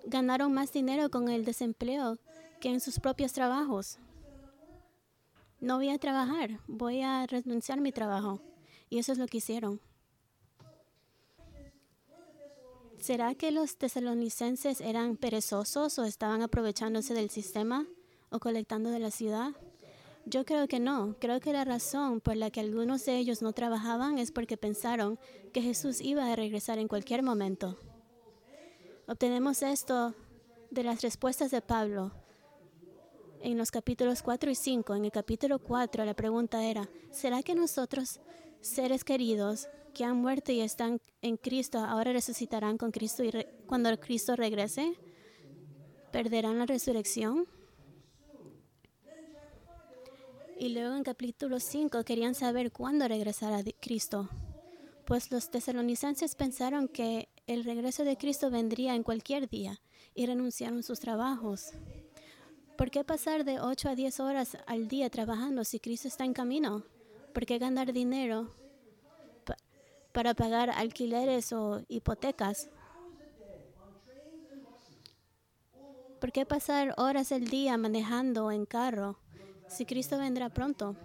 Ganaron 0.05 0.53
más 0.53 0.71
dinero 0.71 1.11
con 1.11 1.27
el 1.27 1.43
desempleo 1.43 2.17
que 2.61 2.69
en 2.69 2.79
sus 2.79 2.99
propios 2.99 3.33
trabajos. 3.33 3.97
No 5.59 5.77
voy 5.77 5.89
a 5.89 5.97
trabajar, 5.97 6.59
voy 6.67 7.01
a 7.01 7.25
renunciar 7.27 7.79
a 7.79 7.81
mi 7.81 7.91
trabajo. 7.91 8.39
Y 8.89 8.99
eso 8.99 9.11
es 9.11 9.17
lo 9.17 9.27
que 9.27 9.37
hicieron. 9.37 9.81
¿Será 12.99 13.33
que 13.33 13.51
los 13.51 13.77
tesalonicenses 13.77 14.79
eran 14.79 15.17
perezosos 15.17 15.97
o 15.97 16.03
estaban 16.03 16.43
aprovechándose 16.43 17.15
del 17.15 17.31
sistema 17.31 17.87
o 18.29 18.39
colectando 18.39 18.91
de 18.91 18.99
la 18.99 19.11
ciudad? 19.11 19.51
Yo 20.25 20.45
creo 20.45 20.67
que 20.67 20.79
no. 20.79 21.15
Creo 21.19 21.39
que 21.39 21.51
la 21.51 21.65
razón 21.65 22.21
por 22.21 22.35
la 22.37 22.51
que 22.51 22.59
algunos 22.59 23.03
de 23.05 23.17
ellos 23.17 23.41
no 23.41 23.53
trabajaban 23.53 24.19
es 24.19 24.31
porque 24.31 24.55
pensaron 24.55 25.17
que 25.51 25.63
Jesús 25.63 25.99
iba 25.99 26.31
a 26.31 26.35
regresar 26.35 26.77
en 26.77 26.87
cualquier 26.87 27.23
momento. 27.23 27.79
Obtenemos 29.07 29.63
esto 29.63 30.13
de 30.69 30.83
las 30.83 31.01
respuestas 31.01 31.49
de 31.49 31.61
Pablo 31.61 32.20
en 33.43 33.57
los 33.57 33.71
capítulos 33.71 34.21
4 34.21 34.51
y 34.51 34.55
5. 34.55 34.95
En 34.95 35.05
el 35.05 35.11
capítulo 35.11 35.59
4 35.59 36.05
la 36.05 36.13
pregunta 36.13 36.63
era, 36.63 36.89
¿será 37.11 37.43
que 37.43 37.55
nosotros, 37.55 38.19
seres 38.61 39.03
queridos, 39.03 39.67
que 39.93 40.05
han 40.05 40.17
muerto 40.17 40.51
y 40.51 40.61
están 40.61 41.01
en 41.21 41.37
Cristo, 41.37 41.79
ahora 41.79 42.13
resucitarán 42.13 42.77
con 42.77 42.91
Cristo 42.91 43.23
y 43.23 43.31
cuando 43.67 43.97
Cristo 43.99 44.35
regrese? 44.35 44.93
¿Perderán 46.11 46.59
la 46.59 46.65
resurrección? 46.65 47.47
Y 50.59 50.69
luego 50.69 50.95
en 50.95 51.03
capítulo 51.03 51.59
5 51.59 52.03
querían 52.03 52.35
saber 52.35 52.71
cuándo 52.71 53.07
regresará 53.07 53.63
Cristo, 53.79 54.29
pues 55.05 55.31
los 55.31 55.49
tesalonicenses 55.49 56.35
pensaron 56.35 56.87
que 56.87 57.29
el 57.47 57.63
regreso 57.63 58.03
de 58.03 58.15
Cristo 58.15 58.51
vendría 58.51 58.93
en 58.93 59.03
cualquier 59.03 59.49
día 59.49 59.81
y 60.13 60.27
renunciaron 60.27 60.83
sus 60.83 60.99
trabajos. 60.99 61.71
¿Por 62.81 62.89
qué 62.89 63.03
pasar 63.03 63.45
de 63.45 63.59
8 63.59 63.89
a 63.89 63.95
10 63.95 64.19
horas 64.21 64.57
al 64.65 64.87
día 64.87 65.07
trabajando 65.11 65.63
si 65.63 65.79
Cristo 65.79 66.07
está 66.07 66.25
en 66.25 66.33
camino? 66.33 66.83
¿Por 67.31 67.45
qué 67.45 67.59
ganar 67.59 67.93
dinero 67.93 68.55
para 70.11 70.33
pagar 70.33 70.71
alquileres 70.71 71.53
o 71.53 71.83
hipotecas? 71.89 72.71
¿Por 76.19 76.31
qué 76.31 76.43
pasar 76.47 76.95
horas 76.97 77.31
al 77.31 77.45
día 77.45 77.77
manejando 77.77 78.51
en 78.51 78.65
carro 78.65 79.19
si 79.67 79.85
Cristo 79.85 80.17
vendrá 80.17 80.49
pronto. 80.49 80.95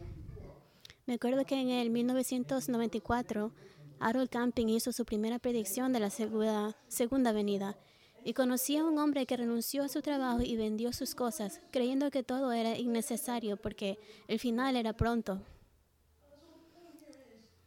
Me 1.05 1.13
acuerdo 1.13 1.45
que 1.45 1.61
en 1.61 1.69
el 1.69 1.91
1994 1.91 3.53
Harold 4.01 4.31
Camping 4.31 4.69
hizo 4.69 4.93
su 4.93 5.05
primera 5.05 5.39
predicción 5.39 5.93
de 5.93 6.01
la 6.01 6.09
segunda, 6.09 7.33
venida 7.33 7.77
y 8.27 8.35
conocí 8.35 8.77
a 8.77 8.85
un 8.85 8.99
hombre 8.99 9.25
que 9.25 9.37
renunció 9.37 9.85
a 9.85 9.89
su 9.89 10.03
trabajo 10.03 10.43
y 10.43 10.57
vendió 10.57 10.93
sus 10.93 11.15
cosas, 11.15 11.61
creyendo 11.71 12.11
que 12.11 12.25
todo 12.25 12.51
era 12.51 12.77
innecesario 12.77 13.57
porque 13.57 14.01
el 14.27 14.41
final 14.41 14.75
era 14.75 14.95
pronto. 14.95 15.41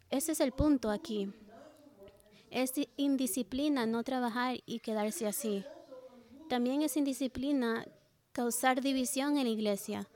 Ese 0.09 0.33
es 0.33 0.41
el 0.41 0.51
punto 0.51 0.91
aquí. 0.91 1.31
Es 2.51 2.73
indisciplina 2.97 3.85
no 3.85 4.03
trabajar 4.03 4.57
y 4.65 4.79
quedarse 4.79 5.27
así. 5.27 5.63
También 6.49 6.81
es 6.81 6.97
indisciplina 6.97 7.85
causar 8.33 8.81
división 8.81 9.37
en 9.37 9.45
la 9.45 9.51
iglesia 9.51 10.09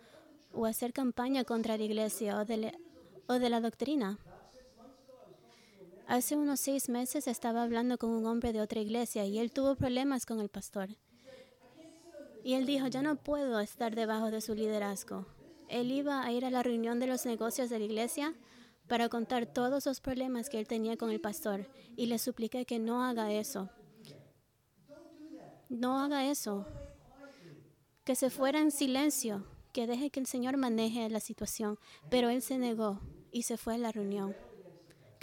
o 0.51 0.65
hacer 0.65 0.91
campaña 0.91 1.45
contra 1.45 1.77
la 1.77 1.83
iglesia 1.83 2.37
o 2.37 2.43
de, 2.43 2.77
o 3.27 3.39
de 3.39 3.49
la 3.49 3.61
doctrina. 3.61 4.19
Hace 6.07 6.35
unos 6.35 6.59
seis 6.59 6.89
meses 6.89 7.27
estaba 7.27 7.63
hablando 7.63 7.97
con 7.97 8.11
un 8.11 8.25
hombre 8.25 8.51
de 8.51 8.61
otra 8.61 8.81
iglesia 8.81 9.25
y 9.25 9.39
él 9.39 9.51
tuvo 9.51 9.75
problemas 9.75 10.25
con 10.25 10.39
el 10.39 10.49
pastor. 10.49 10.89
Y 12.43 12.53
él 12.55 12.65
dijo, 12.65 12.87
ya 12.87 13.01
no 13.01 13.15
puedo 13.15 13.59
estar 13.59 13.95
debajo 13.95 14.29
de 14.29 14.41
su 14.41 14.53
liderazgo. 14.53 15.25
Él 15.69 15.91
iba 15.91 16.23
a 16.23 16.31
ir 16.31 16.45
a 16.45 16.51
la 16.51 16.61
reunión 16.61 16.99
de 16.99 17.07
los 17.07 17.25
negocios 17.25 17.69
de 17.69 17.79
la 17.79 17.85
iglesia 17.85 18.35
para 18.87 19.07
contar 19.07 19.45
todos 19.45 19.85
los 19.85 20.01
problemas 20.01 20.49
que 20.49 20.59
él 20.59 20.67
tenía 20.67 20.97
con 20.97 21.09
el 21.09 21.21
pastor 21.21 21.69
y 21.95 22.07
le 22.07 22.19
supliqué 22.19 22.65
que 22.65 22.79
no 22.79 23.03
haga 23.03 23.31
eso. 23.31 23.69
No 25.69 25.99
haga 25.99 26.29
eso. 26.29 26.67
Que 28.03 28.15
se 28.15 28.29
fuera 28.29 28.59
en 28.59 28.71
silencio 28.71 29.47
que 29.71 29.87
deje 29.87 30.11
que 30.11 30.19
el 30.19 30.27
Señor 30.27 30.57
maneje 30.57 31.09
la 31.09 31.19
situación. 31.19 31.79
Pero 32.09 32.29
él 32.29 32.41
se 32.41 32.57
negó 32.57 33.01
y 33.31 33.43
se 33.43 33.57
fue 33.57 33.75
a 33.75 33.77
la 33.79 33.91
reunión. 33.91 34.35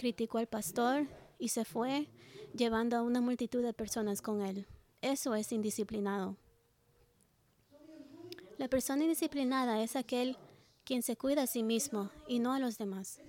Criticó 0.01 0.39
al 0.39 0.47
pastor 0.47 1.05
y 1.37 1.49
se 1.49 1.63
fue 1.63 2.07
llevando 2.55 2.97
a 2.97 3.03
una 3.03 3.21
multitud 3.21 3.61
de 3.61 3.71
personas 3.71 4.23
con 4.23 4.41
él. 4.41 4.65
Eso 4.99 5.35
es 5.35 5.51
indisciplinado. 5.51 6.37
La 8.57 8.67
persona 8.67 9.03
indisciplinada 9.03 9.83
es 9.83 9.95
aquel 9.95 10.37
quien 10.85 11.03
se 11.03 11.17
cuida 11.17 11.43
a 11.43 11.47
sí 11.47 11.61
mismo 11.61 12.09
y 12.27 12.39
no 12.39 12.51
a 12.51 12.57
los 12.57 12.79
demás. 12.79 13.19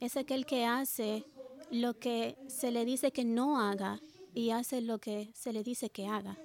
Es 0.00 0.16
aquel 0.16 0.44
que 0.44 0.66
hace 0.66 1.24
lo 1.70 1.96
que 1.96 2.36
se 2.48 2.72
le 2.72 2.84
dice 2.84 3.12
que 3.12 3.24
no 3.24 3.60
haga 3.60 4.00
y 4.34 4.50
hace 4.50 4.80
lo 4.80 4.98
que 4.98 5.30
se 5.34 5.52
le 5.52 5.62
dice 5.62 5.88
que 5.88 6.08
haga. 6.08 6.36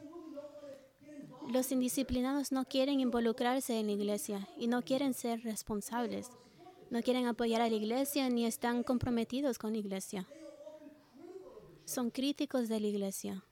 Los 1.52 1.72
indisciplinados 1.72 2.52
no 2.52 2.66
quieren 2.66 3.00
involucrarse 3.00 3.80
en 3.80 3.88
la 3.88 3.94
iglesia 3.94 4.48
y 4.56 4.68
no 4.68 4.84
quieren 4.84 5.16
ser 5.16 5.42
responsables. 5.42 6.30
No 6.90 7.02
quieren 7.02 7.26
apoyar 7.26 7.62
a 7.62 7.70
la 7.70 7.76
iglesia 7.76 8.30
ni 8.30 8.46
están 8.46 8.84
comprometidos 8.84 9.58
con 9.58 9.74
la 9.74 9.80
iglesia. 9.80 10.28
Son 11.86 12.12
críticos 12.12 12.70
de 12.70 12.80
la 12.80 12.88
iglesia. 12.88 13.44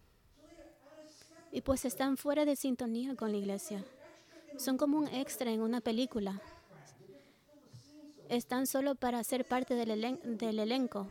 Y 1.51 1.61
pues 1.61 1.85
están 1.85 2.17
fuera 2.17 2.45
de 2.45 2.55
sintonía 2.55 3.15
con 3.15 3.31
la 3.31 3.37
iglesia. 3.37 3.83
Son 4.57 4.77
como 4.77 4.97
un 4.97 5.07
extra 5.07 5.51
en 5.51 5.61
una 5.61 5.81
película. 5.81 6.41
Están 8.29 8.67
solo 8.67 8.95
para 8.95 9.23
ser 9.23 9.45
parte 9.45 9.75
del, 9.75 10.19
del 10.23 10.59
elenco. 10.59 11.07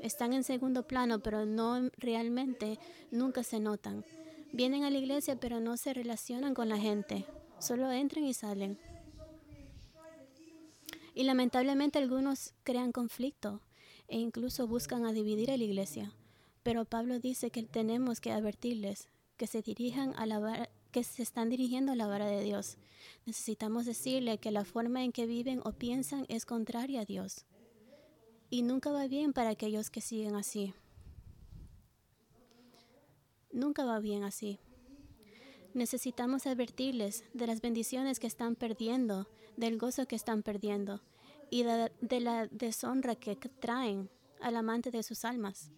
Están 0.00 0.32
en 0.32 0.44
segundo 0.44 0.86
plano, 0.86 1.20
pero 1.20 1.44
no 1.44 1.90
realmente 1.98 2.78
nunca 3.10 3.42
se 3.42 3.58
notan. 3.58 4.04
Vienen 4.52 4.84
a 4.84 4.90
la 4.90 4.98
iglesia 4.98 5.36
pero 5.36 5.60
no 5.60 5.76
se 5.76 5.92
relacionan 5.92 6.54
con 6.54 6.68
la 6.68 6.78
gente, 6.78 7.26
solo 7.58 7.90
entran 7.90 8.24
y 8.24 8.32
salen. 8.32 8.78
Y 11.18 11.24
lamentablemente 11.24 11.98
algunos 11.98 12.54
crean 12.62 12.92
conflicto 12.92 13.60
e 14.06 14.20
incluso 14.20 14.68
buscan 14.68 15.04
a 15.04 15.12
dividir 15.12 15.50
a 15.50 15.56
la 15.56 15.64
iglesia. 15.64 16.12
Pero 16.62 16.84
Pablo 16.84 17.18
dice 17.18 17.50
que 17.50 17.64
tenemos 17.64 18.20
que 18.20 18.30
advertirles 18.30 19.08
que 19.36 19.48
se 19.48 19.60
dirijan 19.60 20.14
a 20.16 20.26
la 20.26 20.70
que 20.92 21.02
se 21.02 21.24
están 21.24 21.48
dirigiendo 21.48 21.90
a 21.90 21.96
la 21.96 22.06
vara 22.06 22.26
de 22.26 22.44
Dios. 22.44 22.78
Necesitamos 23.26 23.84
decirle 23.84 24.38
que 24.38 24.52
la 24.52 24.64
forma 24.64 25.02
en 25.02 25.10
que 25.10 25.26
viven 25.26 25.60
o 25.64 25.72
piensan 25.72 26.24
es 26.28 26.46
contraria 26.46 27.00
a 27.00 27.04
Dios. 27.04 27.46
Y 28.48 28.62
nunca 28.62 28.92
va 28.92 29.08
bien 29.08 29.32
para 29.32 29.50
aquellos 29.50 29.90
que 29.90 30.00
siguen 30.00 30.36
así. 30.36 30.72
Nunca 33.50 33.84
va 33.84 33.98
bien 33.98 34.22
así. 34.22 34.60
Necesitamos 35.74 36.46
advertirles 36.46 37.24
de 37.34 37.48
las 37.48 37.60
bendiciones 37.60 38.20
que 38.20 38.28
están 38.28 38.54
perdiendo, 38.54 39.26
del 39.58 39.76
gozo 39.76 40.06
que 40.06 40.16
están 40.16 40.42
perdiendo 40.42 41.02
y 41.50 41.64
de, 41.64 42.20
la 42.20 42.46
deshonra 42.46 43.14
que 43.16 43.36
traen 43.36 44.08
al 44.40 44.56
amante 44.56 44.90
de 44.90 45.02
sus 45.02 45.24
almas. 45.24 45.70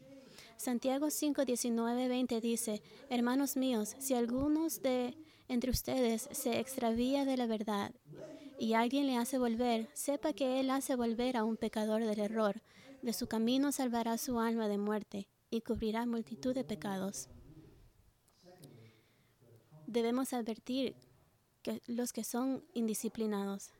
Santiago 0.56 1.10
5, 1.10 1.44
19, 1.44 2.08
20 2.08 2.40
dice, 2.40 2.82
Hermanos 3.08 3.56
míos, 3.56 3.96
si 3.99 4.14
algunos 4.14 4.82
de 4.82 5.16
entre 5.49 5.70
ustedes 5.70 6.28
se 6.30 6.60
extravía 6.60 7.25
de 7.25 7.37
la 7.37 7.46
verdad 7.46 7.92
y 8.58 8.75
alguien 8.75 9.06
le 9.06 9.16
hace 9.16 9.38
volver, 9.38 9.88
sepa 9.94 10.34
que 10.34 10.60
él 10.60 10.70
hace 10.70 10.94
volver 10.94 11.37
a 11.37 11.44
un 11.44 11.56
pecador 11.56 12.04
del 12.04 12.20
error. 12.20 12.60
De 13.02 13.14
su 13.14 13.26
camino 13.26 13.72
salvará 13.72 14.18
su 14.18 14.38
alma 14.38 14.68
de 14.68 14.76
muerte 14.76 15.28
y 15.50 15.62
cubrirá 15.62 16.04
multitud 16.04 16.54
de 16.54 16.64
pecados 16.64 17.28
debemos 19.90 20.32
advertir 20.32 20.94
los 21.86 22.12
que 22.12 22.24
son 22.24 22.64
indisciplinados. 22.74 23.70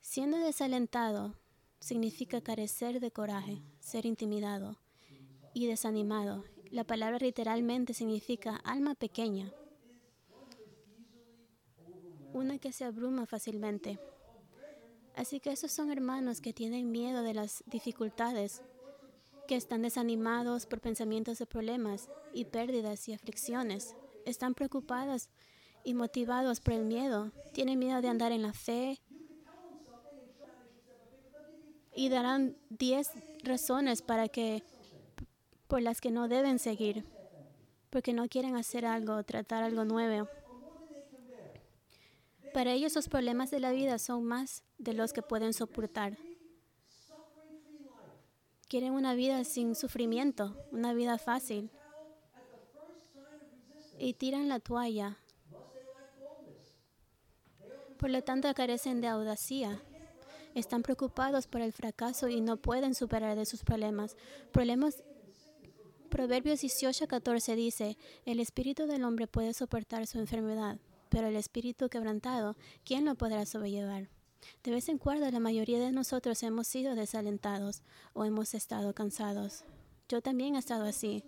Siendo 0.00 0.38
desalentado 0.38 1.34
significa 1.80 2.40
carecer 2.40 3.00
de 3.00 3.10
coraje, 3.10 3.62
ser 3.80 4.06
intimidado 4.06 4.78
y 5.54 5.66
desanimado. 5.66 6.44
La 6.70 6.84
palabra 6.84 7.18
literalmente 7.18 7.94
significa 7.94 8.56
alma 8.56 8.94
pequeña. 8.94 9.52
una 12.32 12.58
que 12.58 12.72
se 12.72 12.84
abruma 12.84 13.26
fácilmente. 13.26 13.98
Así 15.14 15.40
que 15.40 15.52
esos 15.52 15.70
son 15.70 15.90
hermanos 15.90 16.40
que 16.40 16.52
tienen 16.52 16.90
miedo 16.90 17.22
de 17.22 17.34
las 17.34 17.62
dificultades, 17.66 18.62
que 19.46 19.56
están 19.56 19.82
desanimados 19.82 20.66
por 20.66 20.80
pensamientos 20.80 21.38
de 21.38 21.46
problemas 21.46 22.08
y 22.32 22.46
pérdidas 22.46 23.08
y 23.08 23.12
aflicciones. 23.12 23.94
Están 24.24 24.54
preocupados 24.54 25.28
y 25.84 25.94
motivados 25.94 26.60
por 26.60 26.74
el 26.74 26.84
miedo. 26.84 27.32
Tienen 27.52 27.78
miedo 27.78 28.00
de 28.00 28.08
andar 28.08 28.32
en 28.32 28.42
la 28.42 28.52
fe. 28.52 29.00
Y 31.94 32.08
darán 32.08 32.56
10 32.70 33.10
razones 33.44 34.00
para 34.02 34.28
que 34.28 34.62
por 35.66 35.82
las 35.82 36.00
que 36.00 36.10
no 36.10 36.28
deben 36.28 36.58
seguir, 36.58 37.04
porque 37.90 38.12
no 38.12 38.28
quieren 38.28 38.56
hacer 38.56 38.84
algo, 38.84 39.22
tratar 39.24 39.62
algo 39.62 39.84
nuevo. 39.84 40.28
Para 42.52 42.72
ellos 42.72 42.94
los 42.94 43.08
problemas 43.08 43.50
de 43.50 43.60
la 43.60 43.72
vida 43.72 43.98
son 43.98 44.24
más 44.24 44.62
de 44.76 44.92
los 44.92 45.12
que 45.12 45.22
pueden 45.22 45.54
soportar. 45.54 46.18
Quieren 48.68 48.92
una 48.92 49.14
vida 49.14 49.44
sin 49.44 49.74
sufrimiento, 49.74 50.56
una 50.70 50.92
vida 50.92 51.18
fácil. 51.18 51.70
Y 53.98 54.14
tiran 54.14 54.48
la 54.48 54.60
toalla. 54.60 55.18
Por 58.02 58.10
lo 58.10 58.20
tanto, 58.20 58.52
carecen 58.52 59.00
de 59.00 59.06
audacia. 59.06 59.80
Están 60.56 60.82
preocupados 60.82 61.46
por 61.46 61.60
el 61.60 61.72
fracaso 61.72 62.26
y 62.26 62.40
no 62.40 62.56
pueden 62.56 62.96
superar 62.96 63.36
de 63.36 63.46
sus 63.46 63.62
problemas. 63.62 64.16
Problemas 64.50 65.04
Proverbios 66.08 66.62
18, 66.62 67.06
14 67.06 67.54
dice, 67.54 67.96
el 68.24 68.40
espíritu 68.40 68.88
del 68.88 69.04
hombre 69.04 69.28
puede 69.28 69.54
soportar 69.54 70.08
su 70.08 70.18
enfermedad, 70.18 70.80
pero 71.10 71.28
el 71.28 71.36
espíritu 71.36 71.88
quebrantado, 71.88 72.56
¿quién 72.84 73.04
lo 73.04 73.14
podrá 73.14 73.46
sobrellevar? 73.46 74.08
De 74.64 74.72
vez 74.72 74.88
en 74.88 74.98
cuando 74.98 75.30
la 75.30 75.38
mayoría 75.38 75.78
de 75.78 75.92
nosotros 75.92 76.42
hemos 76.42 76.66
sido 76.66 76.96
desalentados 76.96 77.82
o 78.14 78.24
hemos 78.24 78.54
estado 78.54 78.94
cansados. 78.94 79.62
Yo 80.08 80.20
también 80.22 80.56
he 80.56 80.58
estado 80.58 80.86
así. 80.86 81.22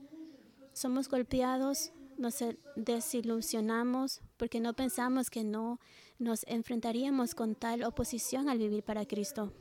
Somos 0.72 1.08
golpeados, 1.08 1.92
nos 2.18 2.36
desilusionamos 2.76 4.20
porque 4.36 4.60
no 4.60 4.74
pensamos 4.74 5.30
que 5.30 5.44
no 5.44 5.80
nos 6.18 6.44
enfrentaríamos 6.46 7.34
con 7.34 7.54
tal 7.54 7.84
oposición 7.84 8.48
al 8.48 8.58
vivir 8.58 8.82
para 8.82 9.06
Cristo. 9.06 9.52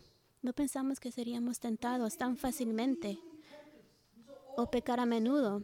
No 0.41 0.53
pensamos 0.53 0.99
que 0.99 1.11
seríamos 1.11 1.59
tentados 1.59 2.17
tan 2.17 2.37
fácilmente 2.37 3.19
o 4.55 4.69
pecar 4.69 4.99
a 4.99 5.05
menudo. 5.05 5.63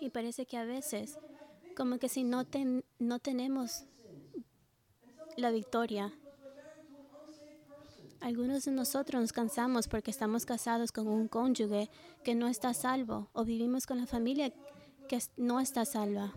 Y 0.00 0.10
parece 0.10 0.46
que 0.46 0.56
a 0.56 0.64
veces 0.64 1.18
como 1.76 1.98
que 1.98 2.08
si 2.08 2.24
no, 2.24 2.44
no 2.98 3.18
tenemos 3.18 3.84
la 5.36 5.50
victoria. 5.50 6.12
Algunos 8.22 8.64
de 8.64 8.70
nosotros 8.70 9.20
nos 9.20 9.32
cansamos 9.32 9.88
porque 9.88 10.12
estamos 10.12 10.46
casados 10.46 10.92
con 10.92 11.08
un 11.08 11.26
cónyuge 11.26 11.90
que 12.22 12.36
no 12.36 12.46
está 12.46 12.72
salvo 12.72 13.28
o 13.32 13.44
vivimos 13.44 13.84
con 13.84 13.98
la 13.98 14.06
familia 14.06 14.52
que 15.08 15.18
no 15.36 15.58
está 15.58 15.84
salva. 15.84 16.32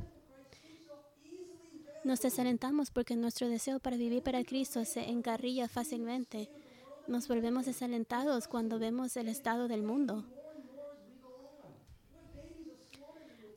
Nos 2.04 2.22
desalentamos 2.22 2.90
porque 2.90 3.16
nuestro 3.16 3.48
deseo 3.50 3.80
para 3.80 3.98
vivir 3.98 4.24
para 4.24 4.44
Cristo 4.44 4.84
se 4.84 5.10
encarrilla 5.12 5.68
fácilmente. 5.68 6.50
Nos 7.08 7.28
volvemos 7.28 7.68
desalentados 7.68 8.48
cuando 8.48 8.80
vemos 8.80 9.16
el 9.16 9.28
estado 9.28 9.68
del 9.68 9.84
mundo. 9.84 10.26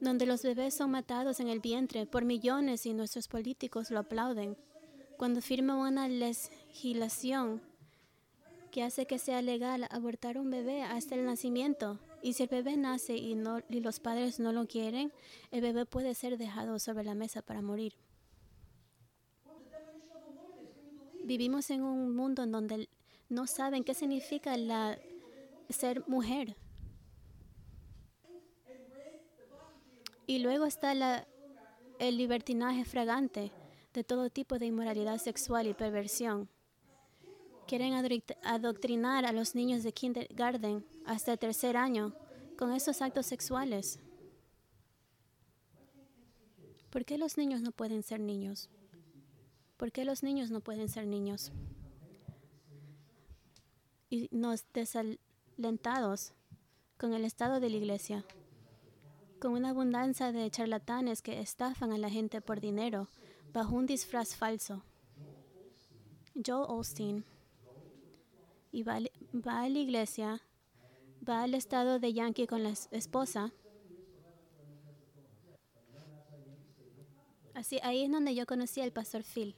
donde 0.00 0.26
los 0.26 0.44
bebés 0.44 0.74
son 0.74 0.92
matados 0.92 1.40
en 1.40 1.48
el 1.48 1.58
vientre 1.58 2.06
por 2.06 2.24
millones 2.24 2.86
y 2.86 2.94
nuestros 2.94 3.26
políticos 3.26 3.90
lo 3.90 3.98
aplauden. 3.98 4.56
Cuando 5.16 5.40
firma 5.40 5.74
una 5.74 6.06
legislación 6.06 7.60
que 8.70 8.82
hace 8.82 9.06
que 9.06 9.18
sea 9.18 9.42
legal 9.42 9.86
abortar 9.90 10.38
un 10.38 10.50
bebé 10.50 10.82
hasta 10.82 11.14
el 11.14 11.24
nacimiento. 11.24 11.98
Y 12.22 12.32
si 12.32 12.44
el 12.44 12.48
bebé 12.48 12.76
nace 12.76 13.16
y, 13.16 13.34
no, 13.34 13.60
y 13.68 13.80
los 13.80 14.00
padres 14.00 14.40
no 14.40 14.52
lo 14.52 14.66
quieren, 14.66 15.12
el 15.50 15.60
bebé 15.60 15.86
puede 15.86 16.14
ser 16.14 16.36
dejado 16.36 16.78
sobre 16.78 17.04
la 17.04 17.14
mesa 17.14 17.42
para 17.42 17.62
morir. 17.62 17.94
Vivimos 21.24 21.70
en 21.70 21.82
un 21.82 22.16
mundo 22.16 22.42
en 22.42 22.52
donde 22.52 22.88
no 23.28 23.46
saben 23.46 23.84
qué 23.84 23.94
significa 23.94 24.56
la, 24.56 24.98
ser 25.68 26.06
mujer. 26.08 26.56
Y 30.26 30.40
luego 30.40 30.66
está 30.66 30.92
el 31.98 32.16
libertinaje 32.16 32.84
fragante 32.84 33.52
de 33.94 34.04
todo 34.04 34.30
tipo 34.30 34.58
de 34.58 34.66
inmoralidad 34.66 35.18
sexual 35.18 35.66
y 35.66 35.74
perversión. 35.74 36.48
Quieren 37.68 37.92
adoctrinar 38.42 39.26
a 39.26 39.32
los 39.32 39.54
niños 39.54 39.82
de 39.82 39.92
kindergarten 39.92 40.86
hasta 41.04 41.32
el 41.32 41.38
tercer 41.38 41.76
año 41.76 42.14
con 42.56 42.72
esos 42.72 43.02
actos 43.02 43.26
sexuales. 43.26 44.00
¿Por 46.88 47.04
qué 47.04 47.18
los 47.18 47.36
niños 47.36 47.60
no 47.60 47.70
pueden 47.70 48.02
ser 48.02 48.20
niños? 48.20 48.70
¿Por 49.76 49.92
qué 49.92 50.06
los 50.06 50.22
niños 50.22 50.50
no 50.50 50.60
pueden 50.60 50.88
ser 50.88 51.06
niños? 51.06 51.52
Y 54.08 54.30
nos 54.32 54.64
desalentados 54.72 56.32
con 56.96 57.12
el 57.12 57.26
estado 57.26 57.60
de 57.60 57.68
la 57.68 57.76
iglesia 57.76 58.24
con 59.38 59.52
una 59.52 59.68
abundancia 59.70 60.32
de 60.32 60.50
charlatanes 60.50 61.22
que 61.22 61.38
estafan 61.40 61.92
a 61.92 61.98
la 61.98 62.10
gente 62.10 62.40
por 62.40 62.60
dinero 62.60 63.08
bajo 63.52 63.76
un 63.76 63.86
disfraz 63.86 64.34
falso. 64.34 64.82
Joe 66.34 66.66
Austin 66.68 67.24
y 68.72 68.82
va, 68.82 68.96
a 68.96 69.68
la 69.68 69.78
iglesia, 69.78 70.42
va 71.26 71.42
al 71.42 71.54
estado 71.54 71.98
de 71.98 72.12
Yankee 72.12 72.46
con 72.46 72.62
la 72.62 72.74
esposa. 72.90 73.52
Así, 77.54 77.80
ahí 77.82 78.04
es 78.04 78.10
donde 78.10 78.34
yo 78.34 78.46
conocí 78.46 78.80
al 78.80 78.92
pastor 78.92 79.22
Phil. 79.22 79.56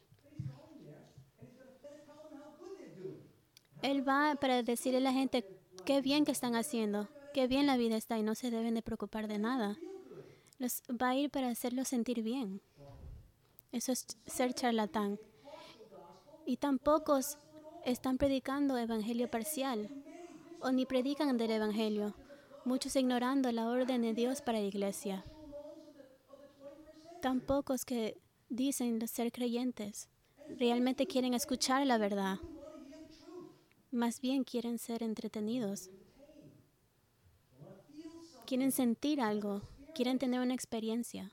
Él 3.82 4.06
va 4.06 4.36
para 4.40 4.62
decirle 4.62 4.98
a 4.98 5.02
la 5.02 5.12
gente 5.12 5.46
qué 5.84 6.00
bien 6.00 6.24
que 6.24 6.32
están 6.32 6.54
haciendo 6.54 7.08
qué 7.32 7.46
bien 7.46 7.66
la 7.66 7.76
vida 7.76 7.96
está 7.96 8.18
y 8.18 8.22
no 8.22 8.34
se 8.34 8.50
deben 8.50 8.74
de 8.74 8.82
preocupar 8.82 9.28
de 9.28 9.38
nada. 9.38 9.76
Los, 10.58 10.82
va 10.90 11.10
a 11.10 11.16
ir 11.16 11.30
para 11.30 11.48
hacerlos 11.48 11.88
sentir 11.88 12.22
bien. 12.22 12.60
Eso 13.72 13.92
es 13.92 14.06
ser 14.26 14.52
charlatán. 14.52 15.18
Y 16.44 16.56
tampoco 16.56 17.20
están 17.84 18.18
predicando 18.18 18.76
evangelio 18.76 19.30
parcial 19.30 19.88
o 20.60 20.70
ni 20.72 20.86
predican 20.86 21.36
del 21.36 21.50
evangelio, 21.50 22.14
muchos 22.64 22.96
ignorando 22.96 23.50
la 23.52 23.68
orden 23.68 24.02
de 24.02 24.14
Dios 24.14 24.42
para 24.42 24.60
la 24.60 24.66
iglesia. 24.66 25.24
Tan 27.22 27.40
pocos 27.40 27.84
que 27.84 28.16
dicen 28.48 29.06
ser 29.06 29.32
creyentes 29.32 30.08
realmente 30.48 31.06
quieren 31.06 31.34
escuchar 31.34 31.86
la 31.86 31.98
verdad. 31.98 32.38
Más 33.90 34.20
bien 34.20 34.44
quieren 34.44 34.78
ser 34.78 35.02
entretenidos 35.02 35.90
quieren 38.50 38.72
sentir 38.72 39.20
algo, 39.20 39.62
quieren 39.94 40.18
tener 40.18 40.40
una 40.40 40.54
experiencia. 40.54 41.30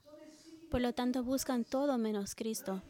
Por 0.69 0.81
lo 0.81 0.93
tanto, 0.93 1.23
buscan 1.23 1.65
todo 1.65 1.97
menos 1.97 2.35
Cristo. 2.35 2.83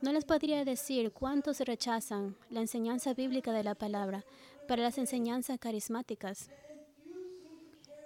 No 0.00 0.12
les 0.12 0.24
podría 0.24 0.64
decir 0.64 1.12
cuántos 1.12 1.60
rechazan 1.60 2.34
la 2.48 2.60
enseñanza 2.60 3.12
bíblica 3.12 3.52
de 3.52 3.62
la 3.62 3.74
palabra 3.74 4.24
para 4.66 4.82
las 4.82 4.96
enseñanzas 4.96 5.58
carismáticas. 5.58 6.48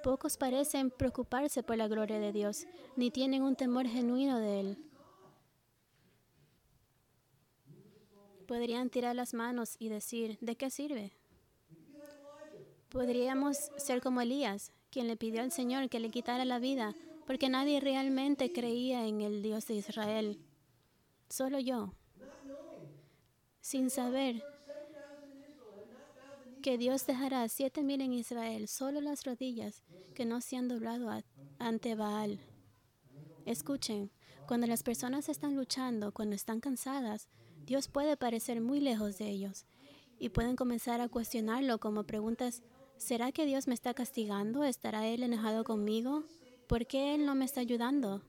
Pocos 0.03 0.37
parecen 0.37 0.91
preocuparse 0.91 1.63
por 1.63 1.77
la 1.77 1.87
gloria 1.87 2.19
de 2.19 2.33
Dios, 2.33 2.67
ni 2.97 3.13
tienen 3.13 3.43
un 3.43 3.55
temor 3.55 3.87
genuino 3.87 4.41
de 4.41 4.61
Él. 4.61 4.79
Podrían 8.49 8.91
tirar 8.91 9.15
las 9.15 9.33
manos 9.33 9.77
y 9.79 9.89
decir, 9.89 10.37
¿de 10.41 10.57
qué 10.57 10.71
sirve? 10.71 11.13
Podríamos 12.89 13.57
ser 13.77 14.03
como 14.03 14.21
Elías, 14.21 14.73
quien 14.91 15.07
le 15.07 15.17
pidió 15.17 15.43
al 15.43 15.53
Señor 15.53 15.89
que 15.89 16.01
le 16.01 16.11
quitara 16.11 16.45
la 16.45 16.59
vida, 16.59 16.95
porque 17.27 17.49
nadie 17.49 17.81
realmente 17.81 18.53
creía 18.53 19.07
en 19.07 19.21
el 19.21 19.43
Dios 19.43 19.67
de 19.67 19.75
Israel. 19.75 20.39
Solo 21.37 21.59
yo, 21.59 21.93
sin 23.61 23.91
saber 23.91 24.47
que 26.63 26.79
Dios 26.79 27.07
dejará 27.07 27.49
siete 27.49 27.83
mil 27.83 28.01
en 28.03 28.13
Israel, 28.13 28.69
solo 28.69 29.01
las 29.01 29.25
rodillas 29.25 29.83
que 30.15 30.27
no 30.27 30.41
se 30.41 30.57
han 30.57 30.69
doblado 30.69 31.11
ante 31.59 31.97
Baal. 31.97 32.39
Escuchen, 33.47 34.13
cuando 34.47 34.69
las 34.69 34.85
personas 34.85 35.29
están 35.29 35.57
luchando, 35.57 36.13
cuando 36.13 36.37
están 36.37 36.61
cansadas, 36.61 37.29
Dios 37.67 37.89
puede 37.89 38.17
parecer 38.17 38.61
muy 38.61 38.79
lejos 38.79 39.19
de 39.19 39.29
ellos 39.29 39.67
y 40.21 40.29
pueden 40.29 40.55
comenzar 40.55 41.01
a 41.01 41.09
cuestionarlo 41.09 41.81
como 41.81 42.05
preguntas 42.05 42.63
¿Será 42.97 43.33
que 43.33 43.45
Dios 43.45 43.67
me 43.67 43.75
está 43.75 43.93
castigando? 43.93 44.63
¿Estará 44.63 45.09
Él 45.09 45.25
enojado 45.25 45.65
conmigo? 45.65 46.23
¿Por 46.69 46.87
qué 46.87 47.17
Él 47.17 47.27
no 47.27 47.35
me 47.35 47.45
está 47.45 47.59
ayudando? 47.59 48.23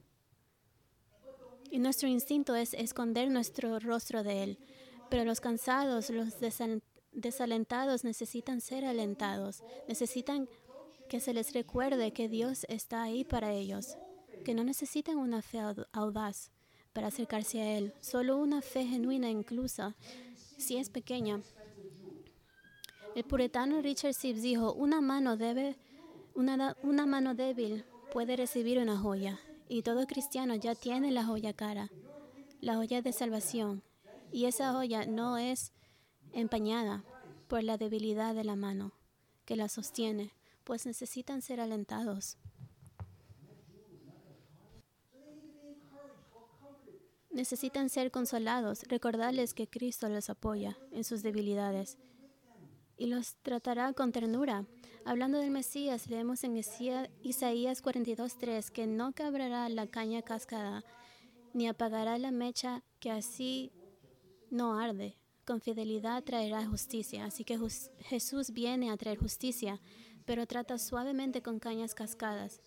Y 1.76 1.80
nuestro 1.80 2.08
instinto 2.08 2.56
es 2.56 2.74
esconder 2.74 3.30
nuestro 3.30 3.80
rostro 3.80 4.24
de 4.24 4.44
Él. 4.44 4.60
Pero 5.10 5.26
los 5.26 5.42
cansados, 5.42 6.10
los 6.10 6.36
desalentados 7.12 8.06
necesitan 8.06 8.62
ser 8.62 8.86
alentados. 8.86 9.62
Necesitan 9.86 10.48
que 11.10 11.20
se 11.20 11.34
les 11.34 11.52
recuerde 11.52 12.14
que 12.14 12.30
Dios 12.30 12.66
está 12.70 13.04
ahí 13.04 13.26
para 13.26 13.52
ellos. 13.52 13.98
Que 14.46 14.54
no 14.54 14.64
necesitan 14.64 15.18
una 15.18 15.42
fe 15.42 15.60
audaz 15.92 16.50
para 16.94 17.08
acercarse 17.08 17.60
a 17.60 17.78
Él. 17.78 17.94
Solo 18.00 18.38
una 18.38 18.62
fe 18.62 18.86
genuina 18.86 19.30
incluso, 19.30 19.94
si 20.58 20.78
es 20.78 20.90
pequeña. 20.90 21.42
El 23.16 23.26
puritano 23.26 23.82
Richard 23.82 24.14
Sibbs 24.14 24.42
dijo, 24.42 24.72
una 24.72 25.02
mano, 25.02 25.36
debe, 25.36 25.76
una 26.36 27.06
mano 27.06 27.36
débil 27.36 27.84
puede 28.14 28.38
recibir 28.38 28.80
una 28.80 28.98
joya. 28.98 29.38
Y 29.68 29.82
todo 29.82 30.06
cristiano 30.06 30.56
ya 30.56 30.76
tiene 30.76 31.12
la 31.12 31.26
joya 31.26 31.54
cara, 31.54 31.92
la 32.62 32.76
joya 32.76 33.02
de 33.02 33.14
salvación. 33.14 33.84
Y 34.32 34.46
esa 34.46 34.74
joya 34.74 35.06
no 35.06 35.38
es 35.38 35.72
empañada 36.34 37.04
por 37.48 37.64
la 37.64 37.78
debilidad 37.78 38.36
de 38.36 38.44
la 38.44 38.56
mano 38.56 38.92
que 39.46 39.56
la 39.56 39.70
sostiene, 39.70 40.34
pues 40.64 40.86
necesitan 40.86 41.42
ser 41.42 41.60
alentados. 41.60 42.38
Necesitan 47.32 47.90
ser 47.90 48.12
consolados, 48.12 48.84
recordarles 48.84 49.54
que 49.54 49.68
Cristo 49.68 50.08
los 50.10 50.30
apoya 50.30 50.78
en 50.92 51.04
sus 51.04 51.22
debilidades 51.22 51.98
y 52.98 53.08
los 53.08 53.36
tratará 53.44 53.92
con 53.94 54.12
ternura. 54.12 54.66
Hablando 55.08 55.38
del 55.38 55.52
Mesías, 55.52 56.10
leemos 56.10 56.44
en 56.44 56.58
Isaías 56.58 57.84
42:3 57.84 58.72
que 58.72 58.88
no 58.88 59.12
quebrará 59.12 59.70
la 59.70 59.86
caña 59.86 60.24
cascada, 60.24 60.84
ni 61.54 61.68
apagará 61.68 62.18
la 62.18 62.32
mecha 62.32 62.84
que 63.00 63.12
así 63.12 63.72
no 64.50 64.80
arde. 64.80 65.16
Con 65.46 65.62
fidelidad 65.62 66.24
traerá 66.24 66.66
justicia. 66.66 67.26
Así 67.26 67.44
que 67.44 67.60
Jesús 68.00 68.50
viene 68.50 68.90
a 68.90 68.98
traer 68.98 69.20
justicia, 69.20 69.80
pero 70.26 70.48
trata 70.48 70.80
suavemente 70.80 71.44
con 71.44 71.60
cañas 71.60 71.94
cascadas 71.94 72.60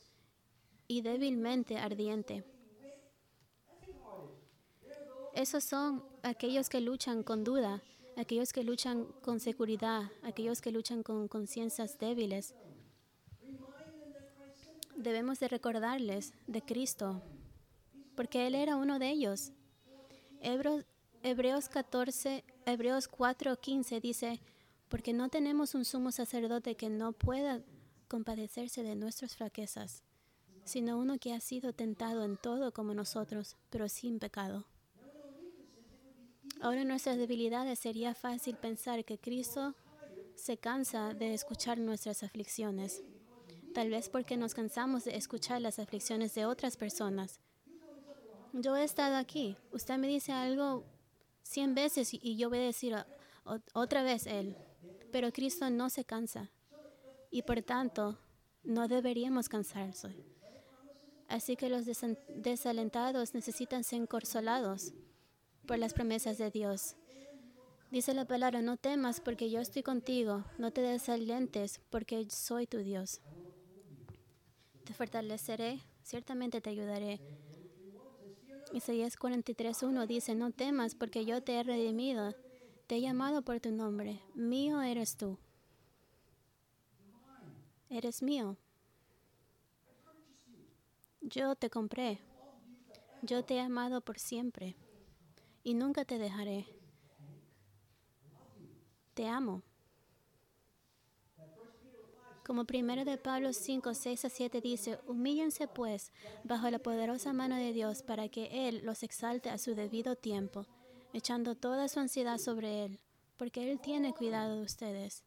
y 0.87 1.01
débilmente 1.03 1.77
ardiente. 1.77 2.45
Esos 5.35 5.65
son 5.65 6.05
aquellos 6.23 6.69
que 6.69 6.81
luchan 6.81 7.25
con 7.25 7.43
duda, 7.43 7.83
aquellos 8.19 8.53
que 8.53 8.65
luchan 8.65 9.05
con 9.23 9.39
seguridad, 9.41 10.11
aquellos 10.23 10.61
que 10.61 10.73
luchan 10.73 11.03
con 11.03 11.29
conciencias 11.29 11.99
débiles. 11.99 12.55
Debemos 14.97 15.39
de 15.39 15.49
recordarles 15.49 16.35
de 16.49 16.61
Cristo, 16.63 17.23
porque 18.17 18.47
Él 18.49 18.57
era 18.57 18.77
uno 18.77 18.99
de 18.99 19.11
ellos. 19.11 19.53
Hebreos, 21.23 21.69
14, 21.69 22.45
Hebreos 22.67 23.07
4, 23.07 23.61
15 23.61 24.01
dice, 24.01 24.41
porque 24.89 25.13
no 25.13 25.29
tenemos 25.29 25.75
un 25.75 25.85
sumo 25.85 26.11
sacerdote 26.11 26.77
que 26.77 26.91
no 26.91 27.13
pueda 27.13 27.63
compadecerse 28.09 28.83
de 28.83 28.97
nuestras 28.97 29.37
fraquezas, 29.37 30.03
sino 30.65 30.99
uno 30.99 31.19
que 31.19 31.35
ha 31.35 31.41
sido 31.41 31.73
tentado 31.73 32.25
en 32.25 32.37
todo 32.37 32.73
como 32.73 32.95
nosotros, 32.95 33.57
pero 33.71 33.89
sin 33.89 34.19
pecado. 34.19 34.65
Ahora 36.61 36.83
en 36.83 36.89
nuestras 36.89 37.19
debilidades 37.19 37.79
sería 37.79 38.15
fácil 38.15 38.57
pensar 38.57 39.05
que 39.05 39.19
Cristo 39.19 39.75
se 40.35 40.57
cansa 40.57 41.15
de 41.15 41.33
escuchar 41.33 41.79
nuestras 41.79 42.23
aflicciones, 42.23 43.03
tal 43.75 43.91
vez 43.91 44.09
porque 44.09 44.37
nos 44.37 44.55
cansamos 44.55 45.05
de 45.05 45.17
escuchar 45.17 45.61
las 45.61 45.79
aflicciones 45.79 46.35
de 46.35 46.47
otras 46.47 46.77
personas. 46.77 47.41
Yo 48.53 48.77
he 48.77 48.83
estado 48.83 49.17
aquí, 49.17 49.57
usted 49.73 49.99
me 49.99 50.09
dice 50.09 50.33
algo 50.33 50.85
cien 51.43 51.75
veces 51.75 52.11
y 52.13 52.37
yo 52.37 52.49
voy 52.49 52.59
a 52.59 52.63
decir 52.63 52.97
otra 53.73 54.03
vez 54.03 54.27
Él, 54.27 54.57
pero 55.13 55.33
Cristo 55.33 55.71
no 55.71 55.91
se 55.91 56.05
cansa. 56.05 56.51
Y 57.31 57.43
por 57.43 57.63
tanto 57.63 58.19
no 58.65 58.89
deberíamos 58.89 59.49
cansarse. 59.49 60.17
Así 61.29 61.57
que 61.57 61.69
los 61.69 61.85
desalentados 62.29 63.35
necesitan 63.35 63.85
ser 63.85 64.09
consolados 64.09 64.95
por 65.69 65.79
las 65.79 65.93
promesas 65.93 66.39
de 66.39 66.51
Dios. 66.51 66.97
Dice 67.91 68.15
la 68.15 68.25
palabra, 68.25 68.63
no 68.63 68.79
temas 68.79 69.21
porque 69.21 69.51
yo 69.51 69.61
estoy 69.61 69.83
contigo, 69.83 70.45
no 70.57 70.73
te 70.73 70.81
desalentes 70.81 71.81
porque 71.91 72.29
soy 72.31 72.67
tu 72.67 72.79
Dios. 72.79 73.21
Te 74.85 74.95
fortaleceré, 74.95 75.81
ciertamente 76.03 76.63
te 76.63 76.71
ayudaré. 76.71 77.21
Isaías 78.73 79.19
43.1 79.19 80.07
dice, 80.07 80.35
no 80.35 80.53
temas 80.53 80.95
porque 80.95 81.27
yo 81.27 81.43
te 81.43 81.61
he 81.61 81.63
redimido, 81.63 82.35
te 82.87 82.97
he 82.97 83.01
llamado 83.03 83.43
por 83.43 83.61
tu 83.61 83.71
nombre, 83.71 84.23
mío 84.35 84.81
eres 84.81 85.17
tú. 85.17 85.39
Eres 87.91 88.23
mío. 88.23 88.57
Yo 91.21 91.57
te 91.57 91.69
compré, 91.69 92.21
yo 93.21 93.45
te 93.45 93.57
he 93.57 93.61
amado 93.61 94.01
por 94.01 94.19
siempre 94.19 94.75
y 95.69 95.75
nunca 95.75 96.07
te 96.07 96.17
dejaré. 96.17 96.65
Te 99.13 99.29
amo. 99.29 99.63
Como 102.43 102.65
primero 102.65 103.05
de 103.05 103.19
Pablo 103.19 103.53
5, 103.53 103.93
6 103.93 104.25
a 104.25 104.31
7 104.31 104.63
dice, 104.63 104.99
humíllense 105.07 105.69
pues 105.69 106.11
bajo 106.43 106.71
la 106.71 106.79
poderosa 106.79 107.35
mano 107.35 107.57
de 107.57 107.75
Dios 107.75 108.03
para 108.03 108.31
que 108.31 108.67
Él 108.67 108.81
los 108.83 109.03
exalte 109.03 109.51
a 109.51 109.59
su 109.59 109.75
debido 109.75 110.17
tiempo, 110.17 110.65
echando 111.13 111.55
toda 111.55 111.89
su 111.89 112.01
ansiedad 112.01 112.39
sobre 112.39 112.87
Él, 112.87 112.99
porque 113.37 113.71
Él 113.71 113.79
tiene 113.79 114.15
cuidado 114.15 114.57
de 114.57 114.63
ustedes. 114.63 115.23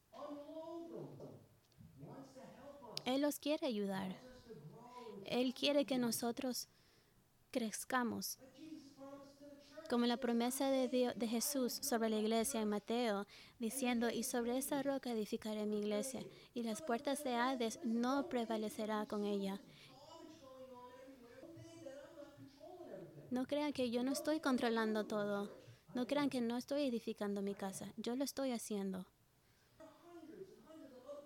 Él 3.05 3.21
los 3.21 3.37
quiere 3.37 3.67
ayudar. 3.67 4.19
Él 5.25 5.53
quiere 5.53 5.85
que 5.85 5.99
nosotros 5.99 6.67
crezcamos 7.51 8.39
como 9.91 10.05
la 10.05 10.15
promesa 10.15 10.69
de, 10.69 10.87
de 11.13 11.27
Jesús 11.27 11.73
sobre 11.81 12.07
la 12.07 12.17
iglesia 12.17 12.61
en 12.61 12.69
Mateo, 12.69 13.27
diciendo, 13.59 14.09
y 14.09 14.23
sobre 14.23 14.57
esa 14.57 14.81
roca 14.81 15.11
edificaré 15.11 15.65
mi 15.65 15.79
iglesia, 15.79 16.21
y 16.53 16.63
las 16.63 16.81
puertas 16.81 17.25
de 17.25 17.35
Hades 17.35 17.77
no 17.83 18.29
prevalecerá 18.29 19.05
con 19.05 19.25
ella. 19.25 19.59
No 23.31 23.45
crean 23.45 23.73
que 23.73 23.91
yo 23.91 24.01
no 24.05 24.13
estoy 24.13 24.39
controlando 24.39 25.05
todo. 25.05 25.51
No 25.93 26.07
crean 26.07 26.29
que 26.29 26.39
no 26.39 26.55
estoy 26.55 26.83
edificando 26.83 27.41
mi 27.41 27.53
casa. 27.53 27.91
Yo 27.97 28.15
lo 28.15 28.23
estoy 28.23 28.51
haciendo. 28.51 29.05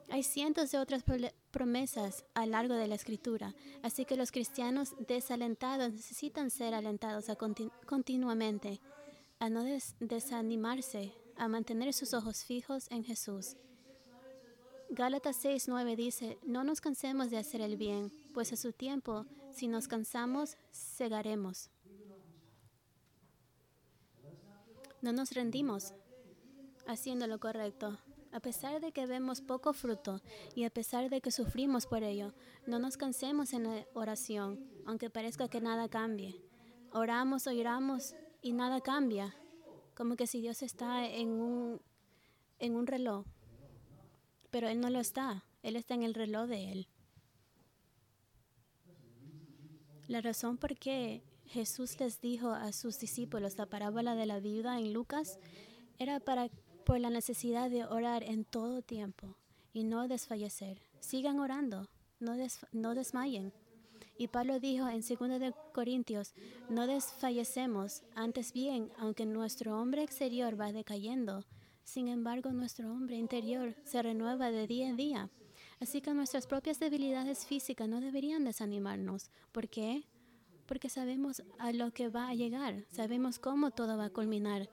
Hay 0.10 0.24
cientos 0.24 0.72
de 0.72 0.78
otras 0.78 1.04
promesas 1.52 2.26
a 2.36 2.46
lo 2.46 2.52
largo 2.52 2.76
de 2.76 2.88
la 2.88 2.96
escritura, 2.96 3.56
así 3.82 4.06
que 4.06 4.16
los 4.16 4.32
cristianos 4.32 4.96
desalentados 5.08 5.92
necesitan 5.92 6.50
ser 6.52 6.74
alentados 6.74 7.26
continuamente, 7.86 8.80
a 9.40 9.50
no 9.50 9.64
desanimarse, 10.00 11.12
a 11.36 11.48
mantener 11.48 11.94
sus 11.94 12.14
ojos 12.14 12.46
fijos 12.46 12.88
en 12.92 13.04
Jesús. 13.04 13.58
Gálatas 14.90 15.44
6:9 15.44 15.96
dice, 15.96 16.38
no 16.44 16.64
nos 16.64 16.80
cansemos 16.80 17.32
de 17.32 17.38
hacer 17.38 17.62
el 17.62 17.76
bien, 17.76 18.14
pues 18.34 18.54
a 18.54 18.56
su 18.56 18.72
tiempo, 18.72 19.26
si 19.52 19.68
nos 19.68 19.88
cansamos, 19.88 20.56
cegaremos. 20.72 21.72
No 25.02 25.12
nos 25.12 25.32
rendimos 25.32 25.94
haciendo 26.88 27.28
lo 27.28 27.40
correcto. 27.40 27.98
A 28.36 28.42
pesar 28.42 28.82
de 28.82 28.92
que 28.92 29.06
vemos 29.06 29.40
poco 29.40 29.72
fruto 29.72 30.22
y 30.56 30.66
a 30.66 30.70
pesar 30.70 31.10
de 31.10 31.22
que 31.22 31.32
sufrimos 31.32 31.86
por 31.86 32.04
ello, 32.04 32.34
no 32.68 32.80
nos 32.80 32.98
cansemos 32.98 33.54
en 33.54 33.64
la 33.64 33.86
oración, 33.94 34.60
aunque 34.86 35.10
parezca 35.10 35.48
que 35.48 35.62
nada 35.62 35.88
cambie. 35.88 36.44
Oramos, 36.92 37.48
oramos 37.48 38.14
y 38.42 38.52
nada 38.52 38.82
cambia, 38.82 39.34
como 39.96 40.18
que 40.18 40.28
si 40.28 40.42
Dios 40.42 40.64
está 40.64 41.08
en 41.08 41.30
un, 41.30 41.82
en 42.60 42.76
un 42.76 42.88
reloj, 42.88 43.26
pero 44.52 44.68
Él 44.68 44.82
no 44.82 44.90
lo 44.90 45.00
está, 45.00 45.46
Él 45.64 45.78
está 45.78 45.94
en 45.94 46.04
el 46.04 46.14
reloj 46.14 46.50
de 46.50 46.74
Él. 46.74 46.90
La 50.10 50.20
razón 50.20 50.58
por 50.58 50.76
qué 50.78 51.24
Jesús 51.46 52.02
les 52.02 52.20
dijo 52.20 52.50
a 52.50 52.74
sus 52.74 53.00
discípulos 53.00 53.58
la 53.58 53.68
parábola 53.68 54.14
de 54.14 54.26
la 54.26 54.42
viuda 54.42 54.78
en 54.78 54.92
Lucas 54.92 55.40
era 56.00 56.20
para 56.20 56.50
por 56.86 57.00
la 57.00 57.10
necesidad 57.10 57.70
de 57.70 57.84
orar 57.84 58.24
en 58.24 58.46
todo 58.46 58.82
tiempo 58.82 59.36
y 59.74 59.84
no 59.84 60.08
desfallecer. 60.08 60.82
Sigan 61.00 61.40
orando, 61.40 61.90
no, 62.20 62.36
no 62.72 62.96
desmayen. 62.96 63.52
Y 64.18 64.28
Pablo 64.28 64.60
dijo 64.60 64.88
en 64.88 65.02
2 65.02 65.40
de 65.40 65.54
Corintios, 65.74 66.34
no 66.70 66.88
desfallecemos, 66.88 68.04
antes 68.16 68.54
bien, 68.54 68.92
aunque 68.98 69.26
nuestro 69.26 69.80
hombre 69.82 70.04
exterior 70.04 70.60
va 70.60 70.72
decayendo, 70.72 71.44
sin 71.84 72.08
embargo 72.08 72.52
nuestro 72.52 72.92
hombre 72.92 73.18
interior 73.18 73.76
se 73.84 74.02
renueva 74.02 74.52
de 74.52 74.68
día 74.68 74.88
en 74.88 74.96
día. 74.96 75.30
Así 75.82 76.02
que 76.02 76.14
nuestras 76.14 76.48
propias 76.48 76.80
debilidades 76.80 77.46
físicas 77.46 77.90
no 77.90 78.00
deberían 78.00 78.46
desanimarnos. 78.46 79.30
¿Por 79.52 79.68
qué? 79.68 80.06
porque 80.66 80.90
sabemos 80.90 81.44
a 81.60 81.72
lo 81.72 81.92
que 81.92 82.10
va 82.10 82.30
a 82.30 82.34
llegar, 82.34 82.86
sabemos 82.90 83.40
cómo 83.40 83.72
todo 83.72 83.98
va 83.98 84.06
a 84.06 84.10
culminar. 84.10 84.70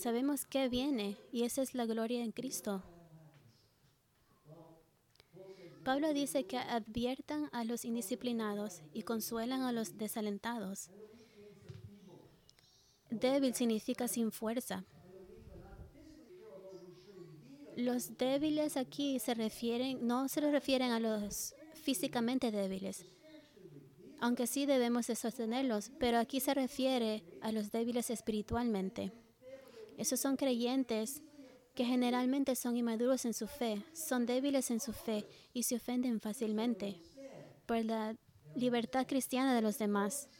Sabemos 0.00 0.46
qué 0.46 0.70
viene 0.70 1.18
y 1.30 1.42
esa 1.42 1.60
es 1.60 1.74
la 1.74 1.84
gloria 1.84 2.24
en 2.24 2.32
Cristo. 2.32 2.82
Pablo 5.84 6.14
dice 6.14 6.46
que 6.46 6.56
adviertan 6.56 7.50
a 7.52 7.64
los 7.64 7.84
indisciplinados 7.84 8.80
y 8.94 9.02
consuelan 9.02 9.60
a 9.60 9.72
los 9.72 9.98
desalentados. 9.98 10.88
Débil 13.10 13.54
significa 13.54 14.08
sin 14.08 14.32
fuerza. 14.32 14.86
Los 17.76 18.16
débiles 18.16 18.78
aquí 18.78 19.18
se 19.18 19.34
refieren, 19.34 20.06
no 20.06 20.28
se 20.28 20.40
refieren 20.40 20.92
a 20.92 20.98
los 21.00 21.54
físicamente 21.74 22.50
débiles, 22.50 23.04
aunque 24.18 24.46
sí 24.46 24.64
debemos 24.64 25.08
de 25.08 25.14
sostenerlos, 25.14 25.92
pero 25.98 26.18
aquí 26.18 26.40
se 26.40 26.54
refiere 26.54 27.22
a 27.42 27.52
los 27.52 27.70
débiles 27.70 28.08
espiritualmente. 28.08 29.12
Esos 30.00 30.18
son 30.18 30.38
creyentes 30.38 31.22
que 31.74 31.84
generalmente 31.84 32.56
son 32.56 32.74
inmaduros 32.74 33.26
en 33.26 33.34
su 33.34 33.46
fe, 33.46 33.84
son 33.92 34.24
débiles 34.24 34.70
en 34.70 34.80
su 34.80 34.94
fe 34.94 35.26
y 35.52 35.64
se 35.64 35.76
ofenden 35.76 36.20
fácilmente 36.22 37.02
por 37.66 37.84
la 37.84 38.16
libertad 38.54 39.06
cristiana 39.06 39.54
de 39.54 39.60
los 39.60 39.76
demás. 39.76 40.30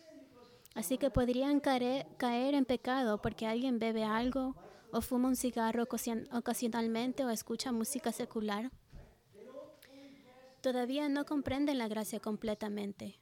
Así 0.75 0.96
que 0.96 1.11
podrían 1.11 1.61
caer, 1.61 2.07
caer 2.16 2.55
en 2.55 2.64
pecado 2.64 3.20
porque 3.20 3.46
alguien 3.46 3.79
bebe 3.79 4.03
algo 4.03 4.57
o 4.92 5.03
fuma 5.03 5.29
un 5.29 5.37
cigarro 5.37 5.83
ocasionalmente 5.83 7.27
o 7.27 7.29
escucha 7.29 7.70
música 7.70 8.12
secular. 8.12 8.70
Todavía 10.62 11.11
no 11.11 11.27
comprenden 11.27 11.77
la 11.77 11.88
gracia 11.88 12.18
completamente. 12.18 13.20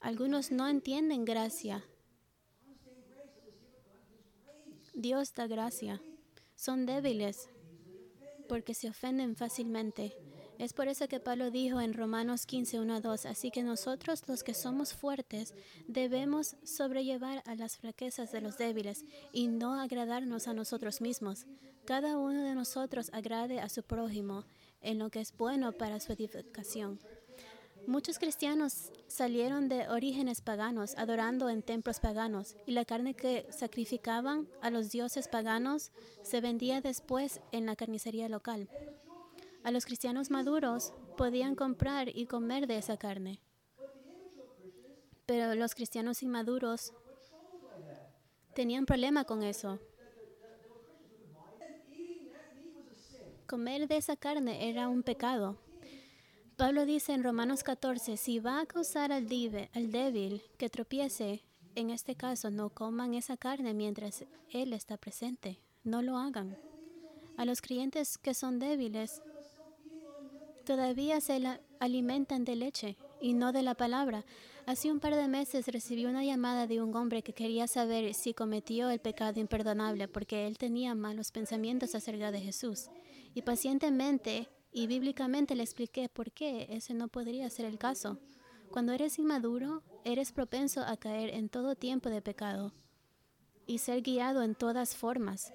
Algunos 0.00 0.52
no 0.52 0.68
entienden 0.68 1.24
gracia 1.24 1.84
Dios 5.00 5.32
da 5.32 5.46
gracia. 5.46 6.02
Son 6.56 6.84
débiles 6.84 7.48
porque 8.50 8.74
se 8.74 8.90
ofenden 8.90 9.34
fácilmente. 9.34 10.14
Es 10.58 10.74
por 10.74 10.88
eso 10.88 11.08
que 11.08 11.20
Pablo 11.20 11.50
dijo 11.50 11.80
en 11.80 11.94
Romanos 11.94 12.44
15, 12.44 12.80
1 12.80 12.94
a 12.96 13.00
2, 13.00 13.24
así 13.24 13.50
que 13.50 13.62
nosotros 13.62 14.28
los 14.28 14.42
que 14.42 14.52
somos 14.52 14.92
fuertes 14.92 15.54
debemos 15.88 16.56
sobrellevar 16.64 17.42
a 17.46 17.54
las 17.54 17.78
fraquezas 17.78 18.30
de 18.30 18.42
los 18.42 18.58
débiles 18.58 19.06
y 19.32 19.48
no 19.48 19.80
agradarnos 19.80 20.48
a 20.48 20.52
nosotros 20.52 21.00
mismos. 21.00 21.46
Cada 21.86 22.18
uno 22.18 22.42
de 22.42 22.54
nosotros 22.54 23.08
agrade 23.14 23.58
a 23.58 23.70
su 23.70 23.82
prójimo 23.82 24.44
en 24.82 24.98
lo 24.98 25.08
que 25.08 25.20
es 25.20 25.34
bueno 25.34 25.72
para 25.72 25.98
su 25.98 26.12
edificación. 26.12 27.00
Muchos 27.86 28.18
cristianos 28.18 28.92
salieron 29.08 29.68
de 29.68 29.88
orígenes 29.88 30.40
paganos, 30.40 30.94
adorando 30.96 31.48
en 31.48 31.62
templos 31.62 31.98
paganos, 31.98 32.56
y 32.66 32.72
la 32.72 32.84
carne 32.84 33.14
que 33.14 33.46
sacrificaban 33.50 34.48
a 34.60 34.70
los 34.70 34.90
dioses 34.90 35.28
paganos 35.28 35.90
se 36.22 36.40
vendía 36.40 36.80
después 36.80 37.40
en 37.52 37.66
la 37.66 37.76
carnicería 37.76 38.28
local. 38.28 38.68
A 39.64 39.70
los 39.70 39.84
cristianos 39.84 40.30
maduros 40.30 40.92
podían 41.16 41.54
comprar 41.54 42.08
y 42.14 42.26
comer 42.26 42.66
de 42.66 42.78
esa 42.78 42.96
carne, 42.96 43.40
pero 45.26 45.54
los 45.54 45.74
cristianos 45.74 46.22
inmaduros 46.22 46.92
tenían 48.54 48.86
problema 48.86 49.24
con 49.24 49.42
eso. 49.42 49.78
Comer 53.46 53.88
de 53.88 53.96
esa 53.96 54.16
carne 54.16 54.68
era 54.68 54.88
un 54.88 55.02
pecado. 55.02 55.58
Pablo 56.60 56.84
dice 56.84 57.14
en 57.14 57.24
Romanos 57.24 57.62
14, 57.62 58.18
si 58.18 58.38
va 58.38 58.60
a 58.60 58.66
causar 58.66 59.12
al, 59.12 59.26
al 59.72 59.90
débil 59.90 60.42
que 60.58 60.68
tropiece, 60.68 61.42
en 61.74 61.88
este 61.88 62.16
caso 62.16 62.50
no 62.50 62.68
coman 62.68 63.14
esa 63.14 63.38
carne 63.38 63.72
mientras 63.72 64.26
Él 64.50 64.74
está 64.74 64.98
presente, 64.98 65.58
no 65.84 66.02
lo 66.02 66.18
hagan. 66.18 66.58
A 67.38 67.46
los 67.46 67.62
creyentes 67.62 68.18
que 68.18 68.34
son 68.34 68.58
débiles, 68.58 69.22
todavía 70.66 71.22
se 71.22 71.40
alimentan 71.78 72.44
de 72.44 72.56
leche 72.56 72.98
y 73.22 73.32
no 73.32 73.52
de 73.52 73.62
la 73.62 73.74
palabra. 73.74 74.26
Hace 74.66 74.92
un 74.92 75.00
par 75.00 75.16
de 75.16 75.28
meses 75.28 75.66
recibí 75.66 76.04
una 76.04 76.24
llamada 76.24 76.66
de 76.66 76.82
un 76.82 76.94
hombre 76.94 77.22
que 77.22 77.32
quería 77.32 77.68
saber 77.68 78.12
si 78.12 78.34
cometió 78.34 78.90
el 78.90 79.00
pecado 79.00 79.40
imperdonable 79.40 80.08
porque 80.08 80.46
él 80.46 80.58
tenía 80.58 80.94
malos 80.94 81.32
pensamientos 81.32 81.94
acerca 81.94 82.30
de 82.30 82.40
Jesús. 82.42 82.90
Y 83.32 83.40
pacientemente 83.40 84.50
y 84.72 84.86
bíblicamente 84.86 85.54
le 85.54 85.62
expliqué 85.62 86.08
por 86.08 86.30
qué 86.32 86.66
ese 86.70 86.94
no 86.94 87.08
podría 87.08 87.50
ser 87.50 87.66
el 87.66 87.78
caso. 87.78 88.18
Cuando 88.70 88.92
eres 88.92 89.18
inmaduro, 89.18 89.82
eres 90.04 90.32
propenso 90.32 90.82
a 90.82 90.96
caer 90.96 91.30
en 91.30 91.48
todo 91.48 91.74
tiempo 91.74 92.08
de 92.08 92.22
pecado 92.22 92.72
y 93.66 93.78
ser 93.78 94.02
guiado 94.02 94.42
en 94.42 94.54
todas 94.54 94.96
formas. 94.96 95.52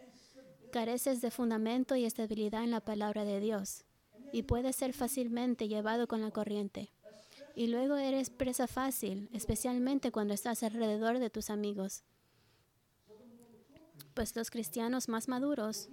Careces 0.71 1.21
de 1.21 1.32
fundamento 1.32 1.95
y 1.95 2.06
estabilidad 2.06 2.63
en 2.63 2.71
la 2.71 2.82
palabra 2.82 3.23
de 3.23 3.39
Dios 3.39 3.86
y 4.34 4.43
puedes 4.43 4.75
ser 4.75 4.93
fácilmente 4.93 5.69
llevado 5.69 6.08
con 6.08 6.21
la 6.21 6.32
corriente. 6.32 6.91
Y 7.56 7.67
luego 7.67 7.95
eres 7.95 8.30
presa 8.30 8.67
fácil, 8.67 9.30
especialmente 9.32 10.12
cuando 10.12 10.34
estás 10.34 10.62
alrededor 10.63 11.19
de 11.19 11.30
tus 11.30 11.49
amigos. 11.49 12.04
Pues 14.13 14.36
los 14.36 14.49
cristianos 14.49 15.08
más 15.08 15.30
maduros 15.30 15.89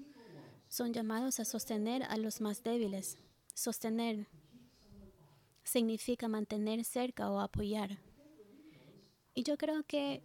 son 0.73 0.95
llamados 0.95 1.39
a 1.39 1.45
sostener 1.45 2.03
a 2.05 2.17
los 2.17 2.41
más 2.41 2.63
débiles. 2.63 3.19
Sostener 3.53 4.27
significa 5.65 6.29
mantener 6.29 6.83
cerca 6.87 7.31
o 7.31 7.41
apoyar. 7.41 7.99
Y 9.35 9.43
yo 9.43 9.59
creo 9.59 9.83
que 9.83 10.23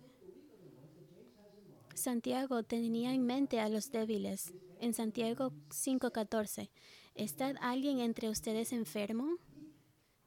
Santiago 1.94 2.64
tenía 2.64 3.14
en 3.14 3.26
mente 3.26 3.60
a 3.60 3.68
los 3.68 3.92
débiles. 3.92 4.54
En 4.80 4.94
Santiago 4.94 5.52
5:14, 5.70 6.70
¿está 7.14 7.48
alguien 7.60 8.00
entre 8.00 8.30
ustedes 8.30 8.72
enfermo? 8.72 9.40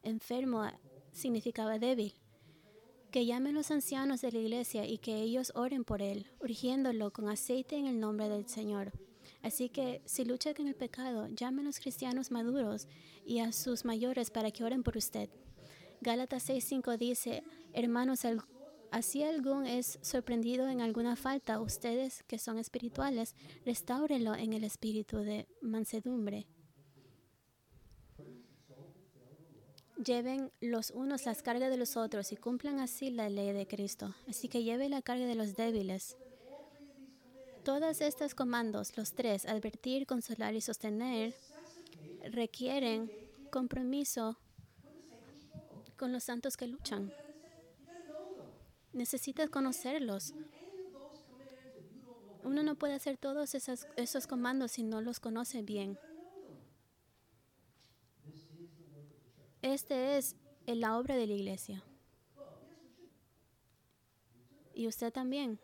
Enfermo 0.02 0.70
significaba 1.12 1.78
débil. 1.78 2.12
Que 3.10 3.24
llamen 3.24 3.54
los 3.54 3.70
ancianos 3.70 4.20
de 4.20 4.32
la 4.32 4.38
iglesia 4.38 4.84
y 4.84 4.98
que 4.98 5.16
ellos 5.22 5.50
oren 5.54 5.82
por 5.82 6.02
él, 6.02 6.26
urgiéndolo 6.40 7.10
con 7.10 7.26
aceite 7.26 7.78
en 7.78 7.86
el 7.86 7.98
nombre 7.98 8.28
del 8.28 8.46
Señor. 8.46 8.92
Así 9.42 9.70
que 9.70 10.02
si 10.04 10.24
lucha 10.24 10.54
con 10.54 10.68
el 10.68 10.74
pecado, 10.74 11.26
llame 11.28 11.62
a 11.62 11.64
los 11.64 11.80
cristianos 11.80 12.30
maduros 12.30 12.86
y 13.24 13.38
a 13.38 13.52
sus 13.52 13.84
mayores 13.84 14.30
para 14.30 14.50
que 14.50 14.64
oren 14.64 14.82
por 14.82 14.96
usted. 14.96 15.30
Gálatas 16.02 16.48
6:5 16.48 16.96
dice, 16.98 17.42
hermanos, 17.72 18.20
así 18.90 19.22
algún 19.22 19.66
es 19.66 19.98
sorprendido 20.02 20.68
en 20.68 20.80
alguna 20.80 21.16
falta, 21.16 21.60
ustedes 21.60 22.22
que 22.24 22.38
son 22.38 22.58
espirituales, 22.58 23.34
restáurenlo 23.64 24.34
en 24.34 24.52
el 24.52 24.64
espíritu 24.64 25.18
de 25.18 25.46
mansedumbre. 25.62 26.46
Lleven 30.04 30.50
los 30.62 30.90
unos 30.92 31.26
las 31.26 31.42
cargas 31.42 31.70
de 31.70 31.76
los 31.76 31.98
otros 31.98 32.32
y 32.32 32.36
cumplan 32.36 32.80
así 32.80 33.10
la 33.10 33.28
ley 33.28 33.52
de 33.52 33.66
Cristo. 33.66 34.14
Así 34.26 34.48
que 34.48 34.62
lleve 34.62 34.88
la 34.88 35.02
carga 35.02 35.26
de 35.26 35.34
los 35.34 35.56
débiles 35.56 36.16
Todas 37.64 38.00
estas 38.00 38.34
comandos, 38.34 38.96
los 38.96 39.12
tres, 39.12 39.44
advertir, 39.44 40.06
consolar 40.06 40.54
y 40.54 40.60
sostener, 40.60 41.34
requieren 42.32 43.12
compromiso 43.50 44.38
con 45.96 46.12
los 46.12 46.24
santos 46.24 46.56
que 46.56 46.66
luchan. 46.66 47.12
Necesitas 48.92 49.50
conocerlos. 49.50 50.34
Uno 52.42 52.62
no 52.62 52.76
puede 52.76 52.94
hacer 52.94 53.18
todos 53.18 53.54
esos, 53.54 53.86
esos 53.96 54.26
comandos 54.26 54.72
si 54.72 54.82
no 54.82 55.02
los 55.02 55.20
conoce 55.20 55.62
bien. 55.62 55.98
Este 59.60 60.16
es 60.16 60.36
la 60.66 60.98
obra 60.98 61.16
de 61.16 61.26
la 61.26 61.34
iglesia. 61.34 61.84
Y 64.74 64.86
usted 64.86 65.12
también. 65.12 65.60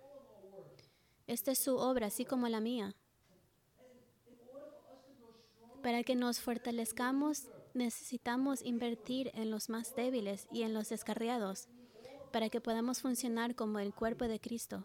Esta 1.26 1.50
es 1.52 1.58
su 1.58 1.76
obra, 1.76 2.06
así 2.06 2.24
como 2.24 2.48
la 2.48 2.60
mía. 2.60 2.94
Para 5.82 6.02
que 6.04 6.14
nos 6.14 6.40
fortalezcamos, 6.40 7.48
necesitamos 7.74 8.62
invertir 8.62 9.30
en 9.34 9.50
los 9.50 9.68
más 9.68 9.94
débiles 9.94 10.46
y 10.52 10.62
en 10.62 10.72
los 10.72 10.88
descarriados, 10.88 11.68
para 12.32 12.48
que 12.48 12.60
podamos 12.60 13.00
funcionar 13.00 13.54
como 13.54 13.78
el 13.78 13.94
cuerpo 13.94 14.26
de 14.26 14.40
Cristo. 14.40 14.84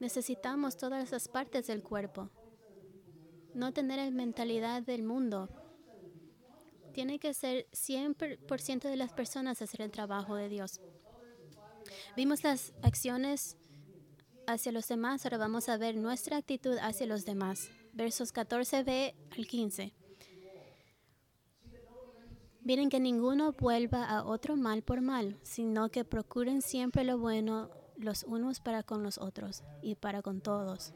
Necesitamos 0.00 0.76
todas 0.76 1.12
las 1.12 1.28
partes 1.28 1.68
del 1.68 1.82
cuerpo. 1.82 2.28
No 3.54 3.72
tener 3.72 3.98
la 3.98 4.10
mentalidad 4.10 4.82
del 4.82 5.04
mundo. 5.04 5.48
Tiene 6.92 7.20
que 7.20 7.34
ser 7.34 7.68
100% 7.70 8.82
de 8.82 8.96
las 8.96 9.12
personas 9.12 9.62
hacer 9.62 9.82
el 9.82 9.92
trabajo 9.92 10.34
de 10.34 10.48
Dios. 10.48 10.80
Vimos 12.16 12.42
las 12.42 12.72
acciones 12.82 13.56
hacia 14.46 14.72
los 14.72 14.88
demás, 14.88 15.24
ahora 15.24 15.38
vamos 15.38 15.68
a 15.68 15.76
ver 15.76 15.96
nuestra 15.96 16.36
actitud 16.36 16.76
hacia 16.78 17.06
los 17.06 17.24
demás. 17.24 17.70
Versos 17.92 18.32
14b 18.32 19.14
al 19.36 19.46
15. 19.46 19.92
Miren 22.64 22.90
que 22.90 23.00
ninguno 23.00 23.52
vuelva 23.52 24.04
a 24.04 24.24
otro 24.24 24.56
mal 24.56 24.82
por 24.82 25.00
mal, 25.00 25.38
sino 25.42 25.88
que 25.90 26.04
procuren 26.04 26.62
siempre 26.62 27.04
lo 27.04 27.18
bueno 27.18 27.70
los 27.96 28.24
unos 28.24 28.60
para 28.60 28.82
con 28.82 29.02
los 29.02 29.18
otros 29.18 29.62
y 29.82 29.94
para 29.94 30.22
con 30.22 30.40
todos. 30.40 30.92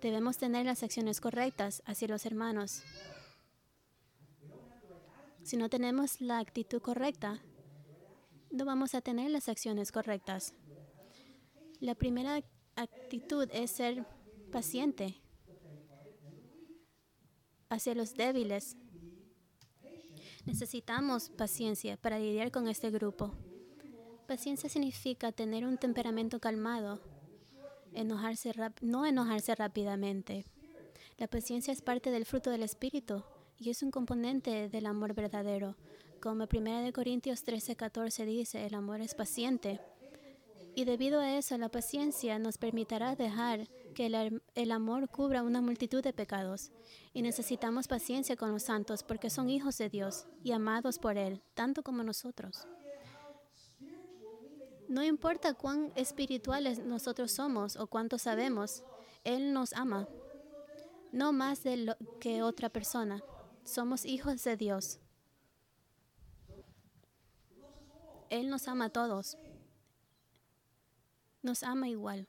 Debemos 0.00 0.38
tener 0.38 0.66
las 0.66 0.82
acciones 0.82 1.20
correctas 1.20 1.82
hacia 1.86 2.08
los 2.08 2.24
hermanos. 2.26 2.82
Si 5.42 5.56
no 5.56 5.68
tenemos 5.68 6.20
la 6.20 6.38
actitud 6.38 6.80
correcta, 6.80 7.40
no 8.50 8.64
vamos 8.64 8.94
a 8.94 9.00
tener 9.00 9.30
las 9.30 9.48
acciones 9.48 9.92
correctas. 9.92 10.54
La 11.80 11.94
primera 11.94 12.42
actitud 12.76 13.48
es 13.52 13.70
ser 13.70 14.04
paciente 14.52 15.14
hacia 17.70 17.94
los 17.94 18.12
débiles. 18.14 18.76
Necesitamos 20.44 21.30
paciencia 21.30 21.96
para 21.96 22.18
lidiar 22.18 22.50
con 22.50 22.68
este 22.68 22.90
grupo. 22.90 23.32
Paciencia 24.26 24.68
significa 24.68 25.32
tener 25.32 25.64
un 25.64 25.78
temperamento 25.78 26.38
calmado, 26.38 27.00
enojarse 27.94 28.52
no 28.82 29.06
enojarse 29.06 29.54
rápidamente. 29.54 30.44
La 31.16 31.28
paciencia 31.28 31.72
es 31.72 31.80
parte 31.80 32.10
del 32.10 32.26
fruto 32.26 32.50
del 32.50 32.62
Espíritu 32.62 33.22
y 33.58 33.70
es 33.70 33.82
un 33.82 33.90
componente 33.90 34.68
del 34.68 34.84
amor 34.84 35.14
verdadero. 35.14 35.76
Como 36.20 36.44
1 36.44 36.92
Corintios 36.92 37.42
13, 37.42 37.74
14 37.76 38.26
dice, 38.26 38.66
el 38.66 38.74
amor 38.74 39.00
es 39.00 39.14
paciente. 39.14 39.80
Y 40.74 40.84
debido 40.84 41.20
a 41.20 41.36
eso, 41.36 41.58
la 41.58 41.68
paciencia 41.68 42.38
nos 42.38 42.56
permitirá 42.56 43.16
dejar 43.16 43.68
que 43.94 44.06
el, 44.54 44.72
amor 44.72 45.08
cubra 45.08 45.42
una 45.42 45.60
multitud 45.60 46.02
de 46.02 46.12
pecados. 46.12 46.70
Y 47.12 47.22
necesitamos 47.22 47.88
paciencia 47.88 48.36
con 48.36 48.52
los 48.52 48.62
santos 48.62 49.02
porque 49.02 49.30
son 49.30 49.50
hijos 49.50 49.78
de 49.78 49.88
Dios 49.88 50.26
y 50.44 50.52
amados 50.52 50.98
por 50.98 51.18
Él, 51.18 51.42
tanto 51.54 51.82
como 51.82 52.02
nosotros. 52.02 52.66
No 54.88 55.04
importa 55.04 55.54
cuán 55.54 55.92
espirituales 55.96 56.78
nosotros 56.78 57.32
somos 57.32 57.76
o 57.76 57.86
cuánto 57.86 58.18
sabemos, 58.18 58.82
Él 59.24 59.52
nos 59.52 59.72
ama, 59.72 60.08
no 61.12 61.32
más 61.32 61.62
de 61.62 61.76
lo 61.76 61.96
que 62.20 62.42
otra 62.42 62.70
persona. 62.70 63.22
Somos 63.64 64.04
hijos 64.04 64.42
de 64.44 64.56
Dios. 64.56 64.98
Él 68.30 68.48
nos 68.48 68.68
ama 68.68 68.86
a 68.86 68.90
todos. 68.90 69.36
Nos 71.42 71.62
ama 71.62 71.88
igual 71.88 72.26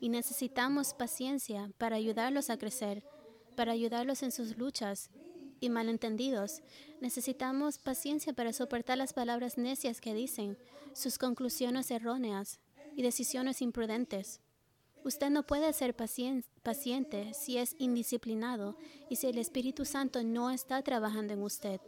y 0.00 0.08
necesitamos 0.08 0.94
paciencia 0.94 1.70
para 1.78 1.96
ayudarlos 1.96 2.50
a 2.50 2.56
crecer, 2.56 3.04
para 3.54 3.72
ayudarlos 3.72 4.22
en 4.22 4.32
sus 4.32 4.56
luchas 4.56 5.10
y 5.60 5.68
malentendidos. 5.68 6.62
Necesitamos 7.00 7.78
paciencia 7.78 8.32
para 8.32 8.52
soportar 8.52 8.96
las 8.96 9.12
palabras 9.12 9.58
necias 9.58 10.00
que 10.00 10.14
dicen, 10.14 10.56
sus 10.94 11.18
conclusiones 11.18 11.90
erróneas 11.90 12.58
y 12.96 13.02
decisiones 13.02 13.60
imprudentes. 13.60 14.40
Usted 15.04 15.30
no 15.30 15.46
puede 15.46 15.72
ser 15.72 15.94
paciente 15.94 17.34
si 17.34 17.58
es 17.58 17.74
indisciplinado 17.78 18.76
y 19.08 19.16
si 19.16 19.28
el 19.28 19.38
Espíritu 19.38 19.84
Santo 19.84 20.22
no 20.24 20.50
está 20.50 20.82
trabajando 20.82 21.34
en 21.34 21.42
usted. 21.42 21.80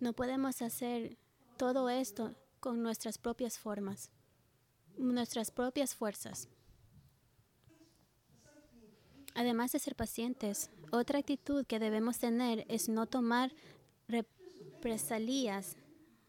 No 0.00 0.14
podemos 0.14 0.62
hacer 0.62 1.18
todo 1.58 1.90
esto 1.90 2.34
con 2.58 2.82
nuestras 2.82 3.18
propias 3.18 3.58
formas, 3.58 4.10
nuestras 4.96 5.50
propias 5.50 5.94
fuerzas. 5.94 6.48
Además 9.34 9.72
de 9.72 9.78
ser 9.78 9.94
pacientes, 9.94 10.70
otra 10.90 11.18
actitud 11.18 11.66
que 11.66 11.78
debemos 11.78 12.18
tener 12.18 12.64
es 12.68 12.88
no 12.88 13.06
tomar 13.06 13.52
represalias 14.08 15.76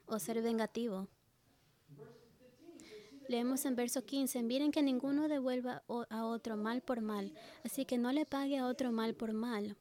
o 0.06 0.20
ser 0.20 0.42
vengativo. 0.42 1.08
Leemos 3.30 3.64
en 3.64 3.78
verso 3.78 4.04
15, 4.06 4.44
miren 4.44 4.74
que 4.74 4.84
ninguno 4.84 5.30
devuelva 5.30 5.84
a 6.10 6.26
otro 6.26 6.58
mal 6.58 6.82
por 6.82 7.00
mal, 7.00 7.34
así 7.64 7.86
que 7.86 7.98
no 7.98 8.12
le 8.12 8.26
pague 8.26 8.58
a 8.58 8.68
otro 8.68 8.92
mal 8.92 9.16
por 9.16 9.32
mal, 9.32 9.78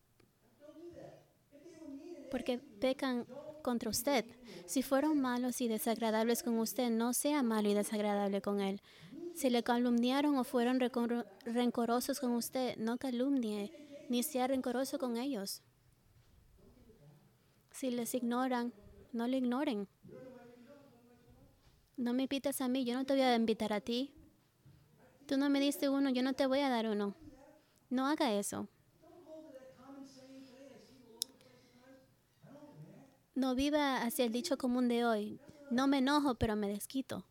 porque 2.30 2.58
pecan 2.58 3.26
contra 3.62 3.90
usted. 3.90 4.24
Si 4.66 4.82
fueron 4.82 5.20
malos 5.20 5.60
y 5.60 5.68
desagradables 5.68 6.42
con 6.42 6.58
usted, 6.58 6.90
no 6.90 7.12
sea 7.12 7.42
malo 7.42 7.68
y 7.68 7.74
desagradable 7.74 8.40
con 8.40 8.60
él. 8.60 8.80
Si 9.34 9.50
le 9.50 9.62
calumniaron 9.62 10.36
o 10.36 10.44
fueron 10.44 10.80
rencorosos 11.44 12.20
con 12.20 12.32
usted, 12.32 12.76
no 12.76 12.98
calumnie 12.98 13.72
ni 14.08 14.22
sea 14.22 14.48
rencoroso 14.48 14.98
con 14.98 15.16
ellos. 15.16 15.62
Si 17.70 17.90
les 17.90 18.14
ignoran, 18.14 18.72
no 19.12 19.26
le 19.26 19.38
ignoren. 19.38 19.88
No 21.96 22.12
me 22.12 22.22
invitas 22.22 22.60
a 22.60 22.68
mí, 22.68 22.84
yo 22.84 22.94
no 22.94 23.04
te 23.04 23.14
voy 23.14 23.22
a 23.22 23.36
invitar 23.36 23.72
a 23.72 23.80
ti. 23.80 24.12
Tú 25.26 25.36
no 25.36 25.48
me 25.48 25.60
diste 25.60 25.88
uno, 25.88 26.10
yo 26.10 26.22
no 26.22 26.32
te 26.32 26.46
voy 26.46 26.60
a 26.60 26.68
dar 26.68 26.88
uno. 26.88 27.14
No 27.88 28.06
haga 28.06 28.32
eso. 28.32 28.68
No 33.40 33.54
viva 33.54 34.02
hacia 34.02 34.26
el 34.26 34.32
dicho 34.32 34.58
común 34.58 34.86
de 34.86 35.06
hoy. 35.06 35.40
No 35.70 35.86
me 35.86 35.96
enojo, 35.96 36.34
pero 36.34 36.56
me 36.56 36.68
desquito. 36.68 37.24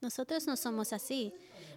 Nosotros 0.00 0.48
no 0.48 0.56
somos 0.56 0.92
así. 0.92 1.32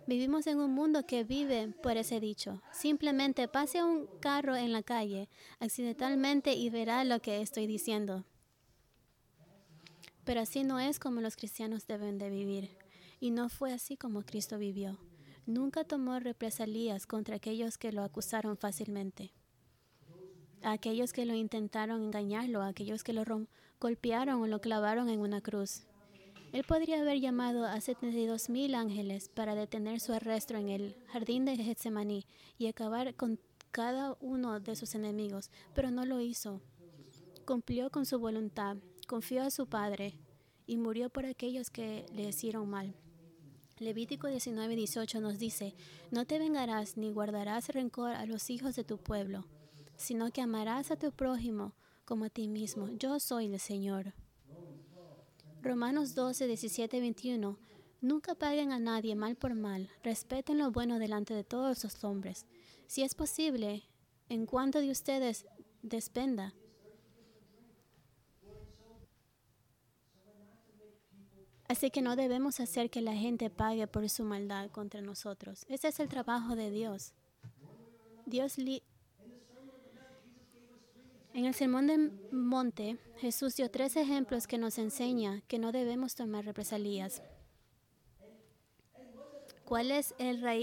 Vivimos 0.08 0.48
en 0.48 0.58
un 0.58 0.72
mundo 0.72 1.06
que 1.06 1.24
vive 1.24 1.68
por 1.84 1.96
ese 1.96 2.20
dicho. 2.20 2.60
Simplemente 2.72 3.48
pase 3.48 3.84
un 3.84 4.08
carro 4.20 4.56
en 4.56 4.72
la 4.72 4.82
calle 4.82 5.30
accidentalmente 5.60 6.54
y 6.54 6.72
verá 6.72 7.04
lo 7.04 7.22
que 7.22 7.40
estoy 7.40 7.68
diciendo. 7.68 8.26
Pero 10.24 10.42
así 10.42 10.64
no 10.64 10.80
es 10.80 10.98
como 10.98 11.22
los 11.22 11.36
cristianos 11.36 11.86
deben 11.86 12.18
de 12.18 12.32
vivir. 12.32 12.80
Y 13.20 13.30
no 13.30 13.50
fue 13.50 13.74
así 13.74 13.96
como 13.96 14.24
Cristo 14.24 14.58
vivió. 14.58 14.98
Nunca 15.46 15.84
tomó 15.84 16.20
represalias 16.20 17.06
contra 17.06 17.36
aquellos 17.36 17.78
que 17.78 17.92
lo 17.92 18.02
acusaron 18.02 18.58
fácilmente 18.58 19.34
aquellos 20.64 21.14
que 21.14 21.26
lo 21.26 21.34
intentaron 21.34 22.02
engañarlo, 22.04 22.62
a 22.62 22.68
aquellos 22.68 23.04
que 23.04 23.14
lo 23.14 23.24
golpearon 23.80 24.42
o 24.42 24.48
lo 24.48 24.60
clavaron 24.60 25.10
en 25.10 25.20
una 25.20 25.42
cruz. 25.42 25.84
Él 26.54 26.64
podría 26.64 27.02
haber 27.02 27.20
llamado 27.20 27.66
a 27.66 27.80
72 27.82 28.50
mil 28.50 28.74
ángeles 28.74 29.30
para 29.30 29.54
detener 29.54 30.00
su 30.00 30.14
arresto 30.14 30.56
en 30.56 30.70
el 30.70 30.96
jardín 31.08 31.46
de 31.46 31.58
Getsemaní 31.58 32.26
y 32.58 32.68
acabar 32.68 33.16
con 33.16 33.40
cada 33.72 34.16
uno 34.22 34.60
de 34.60 34.76
sus 34.76 34.96
enemigos, 34.96 35.52
pero 35.76 35.92
no 35.92 36.06
lo 36.06 36.22
hizo. 36.22 36.62
Cumplió 37.46 37.90
con 37.90 38.06
su 38.06 38.18
voluntad, 38.18 38.78
confió 39.08 39.44
a 39.44 39.52
su 39.52 39.68
Padre 39.68 40.18
y 40.66 40.78
murió 40.78 41.10
por 41.10 41.26
aquellos 41.26 41.70
que 41.70 42.06
le 42.14 42.24
hicieron 42.24 42.70
mal. 42.70 42.96
Levítico 43.80 44.28
19:18 44.28 45.20
nos 45.22 45.38
dice, 45.38 45.76
no 46.12 46.26
te 46.26 46.40
vengarás 46.40 46.98
ni 46.98 47.12
guardarás 47.12 47.70
rencor 47.70 48.12
a 48.12 48.26
los 48.26 48.50
hijos 48.50 48.76
de 48.76 48.84
tu 48.84 48.98
pueblo 48.98 49.46
sino 49.98 50.32
que 50.32 50.42
amarás 50.42 50.92
a 50.92 50.96
tu 50.96 51.12
prójimo 51.12 51.74
como 52.06 52.26
a 52.26 52.30
ti 52.30 52.48
mismo. 52.48 52.90
Yo 52.98 53.20
soy 53.20 53.48
el 53.48 53.60
Señor. 53.60 54.14
Romanos 55.62 56.16
12, 56.16 56.48
17, 56.48 57.02
21. 57.02 57.58
Nunca 58.00 58.36
paguen 58.36 58.72
a 58.72 58.80
nadie 58.80 59.16
mal 59.16 59.36
por 59.36 59.56
mal. 59.56 59.90
Respeten 60.04 60.60
lo 60.60 60.72
bueno 60.72 61.00
delante 61.00 61.34
de 61.34 61.44
todos 61.44 61.84
los 61.84 62.04
hombres. 62.04 62.46
Si 62.86 63.02
es 63.02 63.16
posible, 63.16 63.84
en 64.30 64.46
cuanto 64.46 64.80
de 64.80 64.92
ustedes 64.92 65.46
despenda. 65.82 66.54
Así 71.68 71.92
que 71.92 72.02
no 72.02 72.16
debemos 72.16 72.62
hacer 72.62 72.90
que 72.90 73.02
la 73.02 73.14
gente 73.14 73.50
pague 73.50 73.88
por 73.88 74.08
su 74.10 74.24
maldad 74.24 74.70
contra 74.72 75.02
nosotros. 75.02 75.66
Ese 75.68 75.90
es 75.90 76.00
el 76.00 76.08
trabajo 76.08 76.56
de 76.56 76.72
Dios. 76.72 77.14
Dios 78.26 78.58
li 78.58 78.84
en 81.38 81.46
el 81.46 81.54
Sermón 81.54 81.86
del 81.86 82.12
Monte, 82.32 82.98
Jesús 83.18 83.56
dio 83.58 83.70
tres 83.70 83.96
ejemplos 83.96 84.48
que 84.48 84.58
nos 84.58 84.80
enseña 84.80 85.44
que 85.48 85.60
no 85.60 85.72
debemos 85.72 86.16
tomar 86.16 86.44
represalias. 86.44 87.22
¿Cuál 89.64 89.92
es 89.92 90.16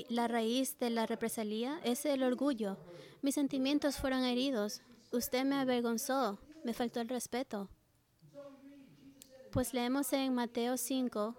la 0.08 0.26
raíz 0.26 0.76
de 0.80 0.90
la 0.90 1.06
represalia? 1.06 1.78
Es 1.84 2.04
el 2.06 2.24
orgullo. 2.24 2.76
Mis 3.22 3.36
sentimientos 3.36 3.98
fueron 3.98 4.24
heridos. 4.24 4.82
Usted 5.12 5.44
me 5.44 5.54
avergonzó. 5.54 6.40
Me 6.64 6.74
faltó 6.74 7.00
el 7.00 7.08
respeto. 7.08 7.68
Pues 9.52 9.74
leemos 9.74 10.12
en 10.12 10.34
Mateo 10.34 10.76
5, 10.76 11.36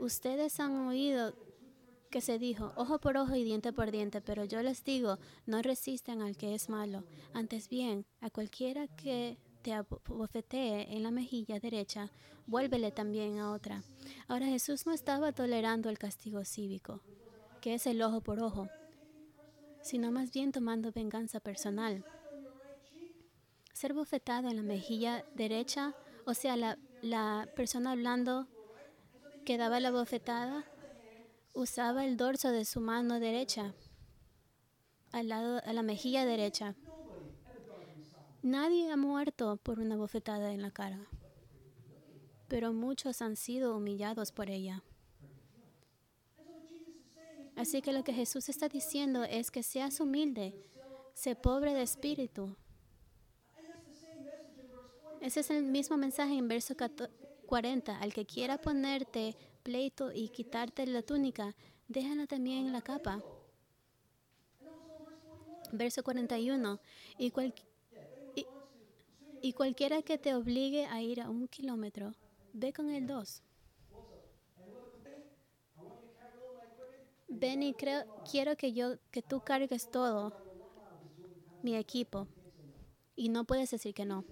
ustedes 0.00 0.58
han 0.58 0.88
oído 0.88 1.36
que 2.16 2.22
se 2.22 2.38
dijo, 2.38 2.72
ojo 2.76 2.98
por 2.98 3.18
ojo 3.18 3.36
y 3.36 3.44
diente 3.44 3.74
por 3.74 3.90
diente, 3.90 4.22
pero 4.22 4.46
yo 4.46 4.62
les 4.62 4.82
digo, 4.84 5.18
no 5.44 5.60
resistan 5.60 6.22
al 6.22 6.34
que 6.34 6.54
es 6.54 6.70
malo, 6.70 7.04
antes 7.34 7.68
bien, 7.68 8.06
a 8.22 8.30
cualquiera 8.30 8.88
que 8.88 9.36
te 9.60 9.74
abofetee 9.74 10.96
en 10.96 11.02
la 11.02 11.10
mejilla 11.10 11.60
derecha, 11.60 12.10
vuélvele 12.46 12.90
también 12.90 13.38
a 13.38 13.52
otra. 13.52 13.82
Ahora 14.28 14.46
Jesús 14.46 14.86
no 14.86 14.94
estaba 14.94 15.32
tolerando 15.32 15.90
el 15.90 15.98
castigo 15.98 16.42
cívico, 16.46 17.02
que 17.60 17.74
es 17.74 17.86
el 17.86 18.00
ojo 18.00 18.22
por 18.22 18.40
ojo, 18.40 18.66
sino 19.82 20.10
más 20.10 20.32
bien 20.32 20.52
tomando 20.52 20.92
venganza 20.92 21.38
personal. 21.38 22.02
Ser 23.74 23.92
bofetado 23.92 24.48
en 24.48 24.56
la 24.56 24.62
mejilla 24.62 25.22
derecha, 25.34 25.94
o 26.24 26.32
sea, 26.32 26.56
la, 26.56 26.78
la 27.02 27.46
persona 27.54 27.92
hablando 27.92 28.48
que 29.44 29.58
daba 29.58 29.80
la 29.80 29.90
bofetada, 29.90 30.64
usaba 31.56 32.04
el 32.04 32.18
dorso 32.18 32.52
de 32.52 32.66
su 32.66 32.80
mano 32.80 33.18
derecha 33.18 33.74
al 35.12 35.28
lado 35.28 35.62
a 35.64 35.72
la 35.72 35.82
mejilla 35.82 36.26
derecha. 36.26 36.74
Nadie 38.42 38.92
ha 38.92 38.96
muerto 38.96 39.56
por 39.56 39.80
una 39.80 39.96
bofetada 39.96 40.52
en 40.52 40.60
la 40.60 40.70
cara, 40.70 41.00
pero 42.46 42.74
muchos 42.74 43.22
han 43.22 43.36
sido 43.36 43.74
humillados 43.74 44.32
por 44.32 44.50
ella. 44.50 44.84
Así 47.56 47.80
que 47.80 47.94
lo 47.94 48.04
que 48.04 48.12
Jesús 48.12 48.50
está 48.50 48.68
diciendo 48.68 49.24
es 49.24 49.50
que 49.50 49.62
seas 49.62 49.98
humilde, 50.00 50.54
sé 51.14 51.34
pobre 51.34 51.72
de 51.72 51.82
espíritu. 51.82 52.54
Ese 55.22 55.40
es 55.40 55.50
el 55.50 55.64
mismo 55.64 55.96
mensaje 55.96 56.36
en 56.36 56.48
verso 56.48 56.74
40. 57.46 57.98
Al 57.98 58.12
que 58.12 58.26
quiera 58.26 58.60
ponerte 58.60 59.34
pleito 59.66 60.12
y 60.12 60.28
quitarte 60.28 60.86
la 60.86 61.02
túnica, 61.02 61.56
déjala 61.88 62.28
también 62.28 62.70
la 62.70 62.82
capa. 62.82 63.20
Verso 65.72 66.04
41. 66.04 66.78
Y, 67.18 67.32
y, 68.36 68.46
y, 69.42 69.52
cualquiera 69.54 70.02
que 70.02 70.18
te 70.18 70.36
obligue 70.36 70.86
a 70.86 71.02
ir 71.02 71.20
a 71.20 71.28
un 71.28 71.48
kilómetro, 71.48 72.12
ve 72.52 72.72
con 72.72 72.90
el 72.90 73.08
dos. 73.08 73.42
Ven 77.26 77.64
y 77.64 77.74
creo, 77.74 78.04
quiero 78.30 78.56
que 78.56 78.72
yo 78.72 78.98
que 79.10 79.20
tú 79.20 79.40
cargues 79.40 79.90
todo 79.90 80.32
mi 81.62 81.74
equipo 81.74 82.28
y 83.16 83.30
no 83.30 83.44
puedes 83.44 83.72
decir 83.72 83.92
que 83.94 84.04
no. 84.04 84.24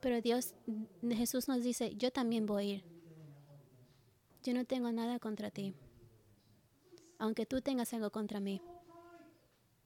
Pero 0.00 0.20
Dios, 0.20 0.56
Jesús 1.08 1.46
nos 1.46 1.62
dice, 1.62 1.94
yo 1.94 2.10
también 2.10 2.44
voy 2.44 2.62
a 2.62 2.74
ir. 2.74 2.97
Yo 4.44 4.54
no 4.54 4.64
tengo 4.64 4.90
nada 4.92 5.18
contra 5.18 5.50
ti, 5.50 5.74
aunque 7.18 7.44
tú 7.44 7.60
tengas 7.60 7.92
algo 7.92 8.10
contra 8.10 8.40
mí. 8.40 8.62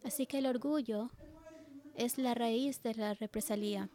Así 0.04 0.26
que 0.26 0.38
el 0.38 0.46
orgullo 0.46 1.10
es 1.94 2.18
la 2.18 2.34
raíz 2.34 2.82
de 2.82 2.94
la 2.94 3.14
represalia, 3.14 3.88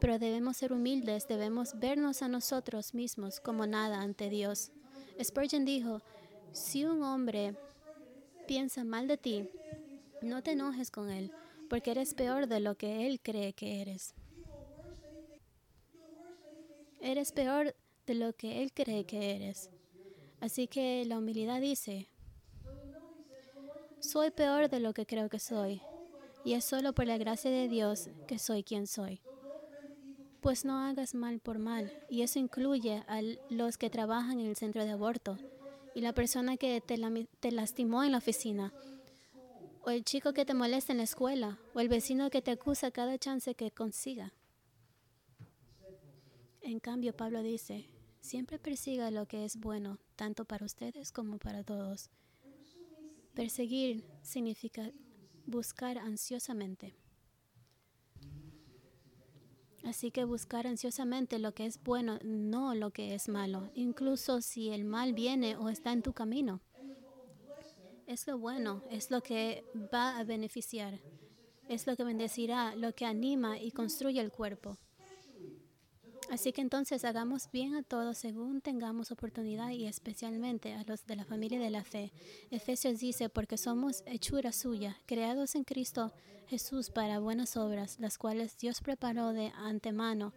pero 0.00 0.18
debemos 0.18 0.56
ser 0.56 0.72
humildes, 0.72 1.26
debemos 1.26 1.78
vernos 1.78 2.22
a 2.22 2.28
nosotros 2.28 2.94
mismos 2.94 3.40
como 3.40 3.66
nada 3.66 4.00
ante 4.00 4.28
Dios. 4.28 4.70
Spurgeon 5.22 5.64
dijo, 5.64 6.00
si 6.52 6.84
un 6.84 7.02
hombre 7.02 7.56
piensa 8.46 8.84
mal 8.84 9.08
de 9.08 9.16
ti, 9.16 9.48
no 10.22 10.42
te 10.42 10.52
enojes 10.52 10.90
con 10.90 11.10
él, 11.10 11.32
porque 11.68 11.90
eres 11.90 12.14
peor 12.14 12.46
de 12.46 12.60
lo 12.60 12.76
que 12.76 13.06
él 13.06 13.20
cree 13.20 13.52
que 13.52 13.80
eres. 13.80 14.14
Eres 17.00 17.32
peor 17.32 17.74
de 18.06 18.14
lo 18.14 18.32
que 18.32 18.62
él 18.62 18.72
cree 18.72 19.04
que 19.04 19.34
eres. 19.36 19.70
Así 20.40 20.66
que 20.68 21.04
la 21.06 21.18
humildad 21.18 21.60
dice, 21.60 22.08
soy 24.00 24.30
peor 24.30 24.68
de 24.68 24.80
lo 24.80 24.92
que 24.92 25.06
creo 25.06 25.28
que 25.28 25.38
soy, 25.38 25.80
y 26.44 26.52
es 26.52 26.64
solo 26.64 26.92
por 26.92 27.06
la 27.06 27.16
gracia 27.16 27.50
de 27.50 27.68
Dios 27.68 28.10
que 28.26 28.38
soy 28.38 28.62
quien 28.62 28.86
soy. 28.86 29.22
Pues 30.40 30.66
no 30.66 30.78
hagas 30.78 31.14
mal 31.14 31.40
por 31.40 31.58
mal, 31.58 31.90
y 32.10 32.20
eso 32.20 32.38
incluye 32.38 33.02
a 33.08 33.22
los 33.48 33.78
que 33.78 33.88
trabajan 33.88 34.40
en 34.40 34.46
el 34.46 34.56
centro 34.56 34.84
de 34.84 34.90
aborto, 34.90 35.38
y 35.94 36.02
la 36.02 36.12
persona 36.12 36.58
que 36.58 36.80
te, 36.82 36.98
te 37.40 37.50
lastimó 37.50 38.04
en 38.04 38.12
la 38.12 38.18
oficina, 38.18 38.74
o 39.82 39.90
el 39.90 40.04
chico 40.04 40.32
que 40.32 40.44
te 40.44 40.52
molesta 40.52 40.92
en 40.92 40.98
la 40.98 41.04
escuela, 41.04 41.58
o 41.72 41.80
el 41.80 41.88
vecino 41.88 42.28
que 42.28 42.42
te 42.42 42.50
acusa 42.50 42.90
cada 42.90 43.16
chance 43.18 43.54
que 43.54 43.70
consiga. 43.70 44.34
En 46.60 46.80
cambio, 46.80 47.14
Pablo 47.14 47.42
dice, 47.42 47.88
siempre 48.20 48.58
persiga 48.58 49.10
lo 49.10 49.26
que 49.26 49.44
es 49.44 49.56
bueno, 49.56 49.98
tanto 50.14 50.44
para 50.44 50.64
ustedes 50.64 51.12
como 51.12 51.38
para 51.38 51.62
todos. 51.62 52.10
Perseguir 53.34 54.04
significa 54.22 54.90
buscar 55.46 55.98
ansiosamente. 55.98 56.94
Así 59.84 60.10
que 60.10 60.24
buscar 60.24 60.66
ansiosamente 60.66 61.38
lo 61.38 61.52
que 61.52 61.66
es 61.66 61.82
bueno, 61.82 62.18
no 62.24 62.74
lo 62.74 62.90
que 62.90 63.14
es 63.14 63.28
malo, 63.28 63.70
incluso 63.74 64.40
si 64.40 64.70
el 64.70 64.84
mal 64.84 65.12
viene 65.12 65.56
o 65.56 65.68
está 65.68 65.92
en 65.92 66.02
tu 66.02 66.14
camino. 66.14 66.62
Es 68.06 68.26
lo 68.26 68.38
bueno, 68.38 68.82
es 68.90 69.10
lo 69.10 69.22
que 69.22 69.62
va 69.92 70.18
a 70.18 70.24
beneficiar, 70.24 71.00
es 71.68 71.86
lo 71.86 71.96
que 71.96 72.04
bendecirá, 72.04 72.74
lo 72.76 72.94
que 72.94 73.04
anima 73.04 73.58
y 73.58 73.72
construye 73.72 74.20
el 74.20 74.30
cuerpo. 74.30 74.78
Así 76.34 76.52
que 76.52 76.62
entonces 76.62 77.04
hagamos 77.04 77.48
bien 77.52 77.76
a 77.76 77.84
todos 77.84 78.18
según 78.18 78.60
tengamos 78.60 79.12
oportunidad 79.12 79.70
y 79.70 79.86
especialmente 79.86 80.74
a 80.74 80.82
los 80.82 81.06
de 81.06 81.14
la 81.14 81.24
familia 81.24 81.60
de 81.60 81.70
la 81.70 81.84
fe. 81.84 82.12
Efesios 82.50 82.98
dice, 82.98 83.28
porque 83.28 83.56
somos 83.56 84.02
hechura 84.04 84.50
suya, 84.50 84.96
creados 85.06 85.54
en 85.54 85.62
Cristo 85.62 86.12
Jesús 86.48 86.90
para 86.90 87.20
buenas 87.20 87.56
obras, 87.56 88.00
las 88.00 88.18
cuales 88.18 88.58
Dios 88.58 88.80
preparó 88.80 89.32
de 89.32 89.52
antemano 89.54 90.32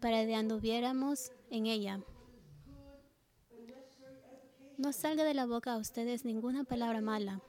para 0.00 0.24
que 0.24 0.34
anduviéramos 0.34 1.32
en 1.50 1.66
ella. 1.66 2.00
No 4.78 4.94
salga 4.94 5.22
de 5.24 5.34
la 5.34 5.44
boca 5.44 5.74
a 5.74 5.76
ustedes 5.76 6.24
ninguna 6.24 6.64
palabra 6.64 7.02
mala. 7.02 7.42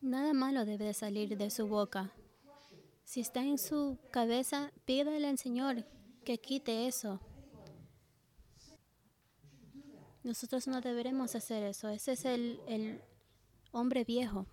Nada 0.00 0.32
malo 0.32 0.64
debe 0.64 0.86
de 0.86 0.94
salir 0.94 1.36
de 1.36 1.50
su 1.50 1.66
boca 1.66 2.14
si 3.14 3.20
está 3.20 3.42
en 3.42 3.58
su 3.58 3.96
cabeza, 4.10 4.72
pídale 4.86 5.28
al 5.28 5.38
Señor 5.38 5.86
que 6.24 6.38
quite 6.38 6.88
eso. 6.88 7.20
Nosotros 10.24 10.66
no 10.66 10.80
deberemos 10.80 11.36
hacer 11.36 11.62
eso. 11.62 11.88
Ese 11.90 12.10
es 12.14 12.24
el, 12.24 12.58
el 12.66 13.00
hombre 13.70 14.02
viejo. 14.02 14.48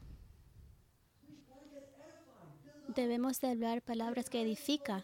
Debemos 2.89 3.41
de 3.41 3.49
hablar 3.49 3.81
palabras 3.81 4.29
que 4.29 4.43
edifica. 4.43 5.03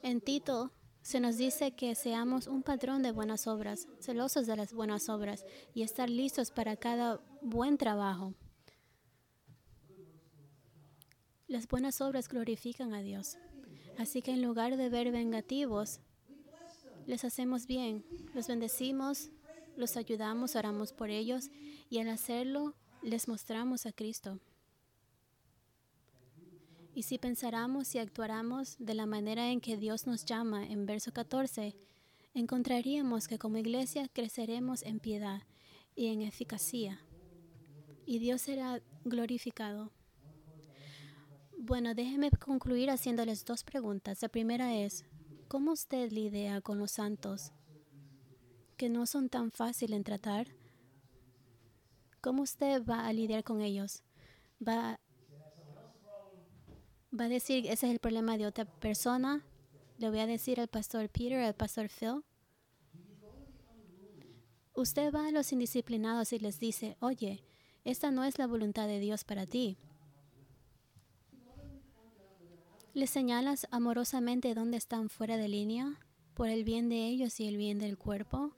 En 0.00 0.22
Tito 0.22 0.72
se 1.02 1.20
nos 1.20 1.36
dice 1.36 1.72
que 1.72 1.94
seamos 1.94 2.46
un 2.46 2.62
patrón 2.62 3.02
de 3.02 3.12
buenas 3.12 3.46
obras, 3.46 3.88
celosos 4.00 4.46
de 4.46 4.56
las 4.56 4.72
buenas 4.72 5.10
obras 5.10 5.44
y 5.74 5.82
estar 5.82 6.08
listos 6.08 6.50
para 6.50 6.76
cada 6.76 7.20
buen 7.42 7.76
trabajo. 7.76 8.32
Las 11.48 11.66
buenas 11.66 12.02
obras 12.02 12.28
glorifican 12.28 12.92
a 12.92 13.00
Dios. 13.00 13.38
Así 13.96 14.20
que 14.20 14.32
en 14.32 14.42
lugar 14.42 14.76
de 14.76 14.90
ver 14.90 15.10
vengativos, 15.10 15.98
les 17.06 17.24
hacemos 17.24 17.66
bien, 17.66 18.04
los 18.34 18.48
bendecimos, 18.48 19.30
los 19.74 19.96
ayudamos, 19.96 20.56
oramos 20.56 20.92
por 20.92 21.08
ellos 21.08 21.50
y 21.88 22.00
al 22.00 22.10
hacerlo 22.10 22.74
les 23.00 23.28
mostramos 23.28 23.86
a 23.86 23.92
Cristo. 23.92 24.38
Y 26.94 27.04
si 27.04 27.16
pensáramos 27.16 27.94
y 27.94 27.98
actuáramos 27.98 28.76
de 28.78 28.92
la 28.92 29.06
manera 29.06 29.50
en 29.50 29.62
que 29.62 29.78
Dios 29.78 30.06
nos 30.06 30.26
llama 30.26 30.66
en 30.66 30.84
verso 30.84 31.12
14, 31.12 31.74
encontraríamos 32.34 33.26
que 33.26 33.38
como 33.38 33.56
iglesia 33.56 34.06
creceremos 34.12 34.82
en 34.82 35.00
piedad 35.00 35.44
y 35.96 36.08
en 36.08 36.20
eficacia, 36.20 37.00
y 38.04 38.18
Dios 38.18 38.42
será 38.42 38.82
glorificado. 39.04 39.92
Bueno, 41.60 41.92
déjeme 41.92 42.30
concluir 42.30 42.88
haciéndoles 42.88 43.44
dos 43.44 43.64
preguntas. 43.64 44.22
La 44.22 44.28
primera 44.28 44.76
es, 44.76 45.04
¿cómo 45.48 45.72
usted 45.72 46.12
lidia 46.12 46.60
con 46.60 46.78
los 46.78 46.92
santos 46.92 47.52
que 48.76 48.88
no 48.88 49.06
son 49.06 49.28
tan 49.28 49.50
fáciles 49.50 49.96
en 49.96 50.04
tratar? 50.04 50.46
¿Cómo 52.20 52.44
usted 52.44 52.84
va 52.84 53.08
a 53.08 53.12
lidiar 53.12 53.42
con 53.42 53.60
ellos? 53.60 54.04
¿Va, 54.66 55.00
va 57.12 57.24
a 57.24 57.28
decir, 57.28 57.66
ese 57.66 57.86
es 57.86 57.92
el 57.92 57.98
problema 57.98 58.38
de 58.38 58.46
otra 58.46 58.64
persona? 58.64 59.44
¿Le 59.98 60.10
voy 60.10 60.20
a 60.20 60.26
decir 60.28 60.60
al 60.60 60.68
pastor 60.68 61.08
Peter, 61.08 61.40
al 61.40 61.56
pastor 61.56 61.88
Phil? 61.88 62.22
Usted 64.74 65.12
va 65.12 65.26
a 65.26 65.32
los 65.32 65.52
indisciplinados 65.52 66.32
y 66.32 66.38
les 66.38 66.60
dice, 66.60 66.96
oye, 67.00 67.42
esta 67.84 68.12
no 68.12 68.22
es 68.22 68.38
la 68.38 68.46
voluntad 68.46 68.86
de 68.86 69.00
Dios 69.00 69.24
para 69.24 69.44
ti. 69.44 69.76
¿Les 72.98 73.10
señalas 73.10 73.68
amorosamente 73.70 74.54
dónde 74.54 74.76
están 74.76 75.08
fuera 75.08 75.36
de 75.36 75.46
línea 75.46 76.00
por 76.34 76.48
el 76.48 76.64
bien 76.64 76.88
de 76.88 77.06
ellos 77.06 77.38
y 77.38 77.46
el 77.46 77.56
bien 77.56 77.78
del 77.78 77.96
cuerpo? 77.96 78.56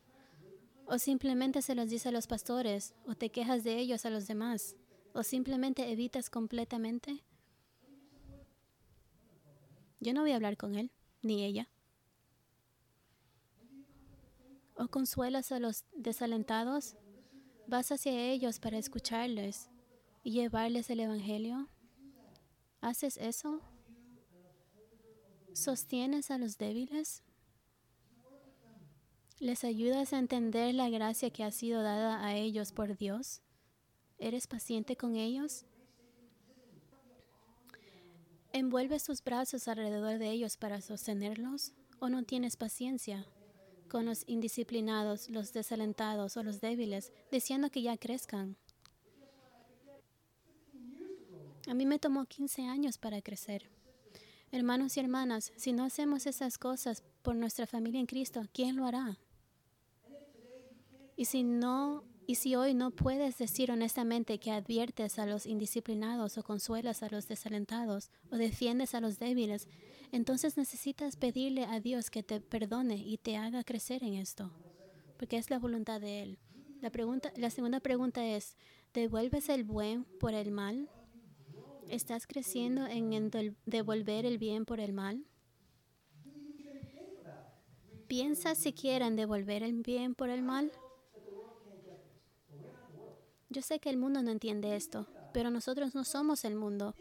¿O 0.86 0.98
simplemente 0.98 1.60
se 1.60 1.74
los 1.74 1.90
dice 1.90 2.08
a 2.08 2.12
los 2.12 2.26
pastores 2.26 2.94
o 3.04 3.14
te 3.14 3.28
quejas 3.28 3.64
de 3.64 3.76
ellos 3.76 4.06
a 4.06 4.10
los 4.10 4.26
demás? 4.26 4.76
¿O 5.12 5.24
simplemente 5.24 5.92
evitas 5.92 6.30
completamente? 6.30 7.22
Yo 10.00 10.14
no 10.14 10.22
voy 10.22 10.32
a 10.32 10.36
hablar 10.36 10.56
con 10.56 10.74
él, 10.74 10.90
ni 11.20 11.44
ella. 11.44 11.68
¿O 14.74 14.88
consuelas 14.88 15.52
a 15.52 15.58
los 15.58 15.84
desalentados? 15.94 16.96
¿Vas 17.66 17.92
hacia 17.92 18.18
ellos 18.32 18.58
para 18.58 18.78
escucharles 18.78 19.68
y 20.22 20.30
llevarles 20.30 20.88
el 20.88 21.00
Evangelio? 21.00 21.68
¿Haces 22.80 23.18
eso? 23.18 23.60
¿Sostienes 25.52 26.30
a 26.30 26.38
los 26.38 26.58
débiles? 26.58 27.22
¿Les 29.40 29.64
ayudas 29.64 30.12
a 30.12 30.18
entender 30.18 30.74
la 30.74 30.88
gracia 30.90 31.30
que 31.30 31.44
ha 31.44 31.50
sido 31.50 31.82
dada 31.82 32.24
a 32.24 32.36
ellos 32.36 32.72
por 32.72 32.96
Dios? 32.96 33.42
¿Eres 34.18 34.46
paciente 34.46 34.96
con 34.96 35.16
ellos? 35.16 35.64
¿Envuelves 38.52 39.04
tus 39.04 39.24
brazos 39.24 39.66
alrededor 39.66 40.18
de 40.18 40.30
ellos 40.30 40.56
para 40.56 40.80
sostenerlos? 40.80 41.72
¿O 41.98 42.08
no 42.08 42.22
tienes 42.22 42.56
paciencia 42.56 43.26
con 43.88 44.06
los 44.06 44.24
indisciplinados, 44.28 45.30
los 45.30 45.52
desalentados 45.52 46.36
o 46.36 46.42
los 46.42 46.60
débiles, 46.60 47.12
diciendo 47.32 47.70
que 47.70 47.82
ya 47.82 47.96
crezcan? 47.96 48.56
A 51.66 51.74
mí 51.74 51.86
me 51.86 51.98
tomó 51.98 52.24
15 52.24 52.62
años 52.62 52.98
para 52.98 53.20
crecer. 53.20 53.79
Hermanos 54.52 54.96
y 54.96 55.00
hermanas, 55.00 55.52
si 55.56 55.72
no 55.72 55.84
hacemos 55.84 56.26
esas 56.26 56.58
cosas 56.58 57.04
por 57.22 57.36
nuestra 57.36 57.66
familia 57.66 58.00
en 58.00 58.06
Cristo, 58.06 58.42
¿quién 58.52 58.76
lo 58.76 58.84
hará? 58.84 59.18
Y 61.16 61.26
si 61.26 61.42
no 61.42 62.04
y 62.30 62.36
si 62.36 62.54
hoy 62.54 62.74
no 62.74 62.92
puedes 62.92 63.38
decir 63.38 63.72
honestamente 63.72 64.38
que 64.38 64.52
adviertes 64.52 65.18
a 65.18 65.26
los 65.26 65.46
indisciplinados 65.46 66.38
o 66.38 66.44
consuelas 66.44 67.02
a 67.02 67.08
los 67.10 67.26
desalentados 67.26 68.08
o 68.30 68.36
defiendes 68.36 68.94
a 68.94 69.00
los 69.00 69.18
débiles, 69.18 69.66
entonces 70.12 70.56
necesitas 70.56 71.16
pedirle 71.16 71.64
a 71.64 71.80
Dios 71.80 72.08
que 72.08 72.22
te 72.22 72.40
perdone 72.40 72.94
y 72.94 73.18
te 73.18 73.36
haga 73.36 73.64
crecer 73.64 74.04
en 74.04 74.14
esto, 74.14 74.52
porque 75.16 75.38
es 75.38 75.50
la 75.50 75.58
voluntad 75.58 76.00
de 76.00 76.22
Él. 76.22 76.38
La, 76.80 76.90
pregunta, 76.90 77.32
la 77.34 77.50
segunda 77.50 77.80
pregunta 77.80 78.24
es, 78.24 78.56
¿devuelves 78.94 79.48
el 79.48 79.64
buen 79.64 80.04
por 80.04 80.32
el 80.32 80.52
mal? 80.52 80.88
¿Estás 81.90 82.28
creciendo 82.28 82.86
en 82.86 83.10
devolver 83.66 84.24
el 84.24 84.38
bien 84.38 84.64
por 84.64 84.78
el 84.78 84.92
mal? 84.92 85.24
¿Piensas 88.06 88.58
siquiera 88.58 89.08
en 89.08 89.16
devolver 89.16 89.64
el 89.64 89.82
bien 89.82 90.14
por 90.14 90.30
el 90.30 90.42
mal? 90.42 90.70
Yo 93.48 93.60
sé 93.60 93.80
que 93.80 93.90
el 93.90 93.96
mundo 93.96 94.22
no 94.22 94.30
entiende 94.30 94.76
esto, 94.76 95.08
pero 95.32 95.50
nosotros 95.50 95.96
no 95.96 96.04
somos 96.04 96.44
el 96.44 96.54
mundo. 96.54 96.94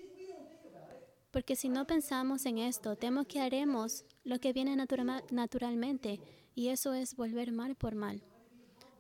Porque 1.30 1.56
si 1.56 1.70
no 1.70 1.86
pensamos 1.86 2.48
en 2.48 2.58
esto, 2.58 2.96
temo 2.96 3.26
que 3.26 3.42
haremos 3.42 4.06
lo 4.24 4.40
que 4.40 4.54
viene 4.54 4.76
naturalmente, 4.76 6.20
y 6.56 6.70
eso 6.70 6.94
es 6.94 7.16
volver 7.16 7.52
mal 7.52 7.76
por 7.76 7.94
mal. 7.94 8.24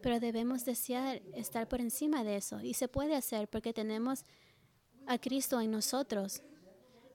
Pero 0.01 0.19
debemos 0.19 0.65
desear 0.65 1.23
estar 1.33 1.67
por 1.67 1.81
encima 1.81 2.23
de 2.23 2.35
eso, 2.35 2.61
y 2.61 2.75
se 2.75 2.87
puede 2.87 3.15
hacer 3.15 3.47
porque 3.47 3.73
tenemos 3.73 4.23
a 5.09 5.17
Cristo 5.17 5.59
en 5.59 5.71
nosotros. 5.71 6.41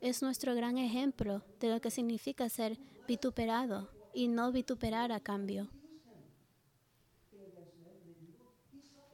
Es 0.02 0.20
nuestro 0.20 0.54
gran 0.54 0.76
ejemplo 0.76 1.42
de 1.60 1.70
lo 1.70 1.80
que 1.80 1.90
significa 1.90 2.50
ser 2.50 2.78
vituperado 3.08 3.88
y 4.12 4.28
no 4.28 4.52
vituperar 4.52 5.12
a 5.12 5.20
cambio. 5.20 5.70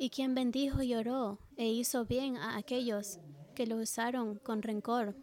y 0.02 0.08
quien 0.08 0.34
bendijo 0.34 0.80
y 0.80 0.94
oró 0.94 1.38
e 1.58 1.68
hizo 1.68 2.06
bien 2.06 2.38
a 2.38 2.56
aquellos 2.56 3.18
que 3.54 3.66
lo 3.66 3.76
usaron 3.76 4.38
con 4.38 4.62
rencor. 4.62 5.14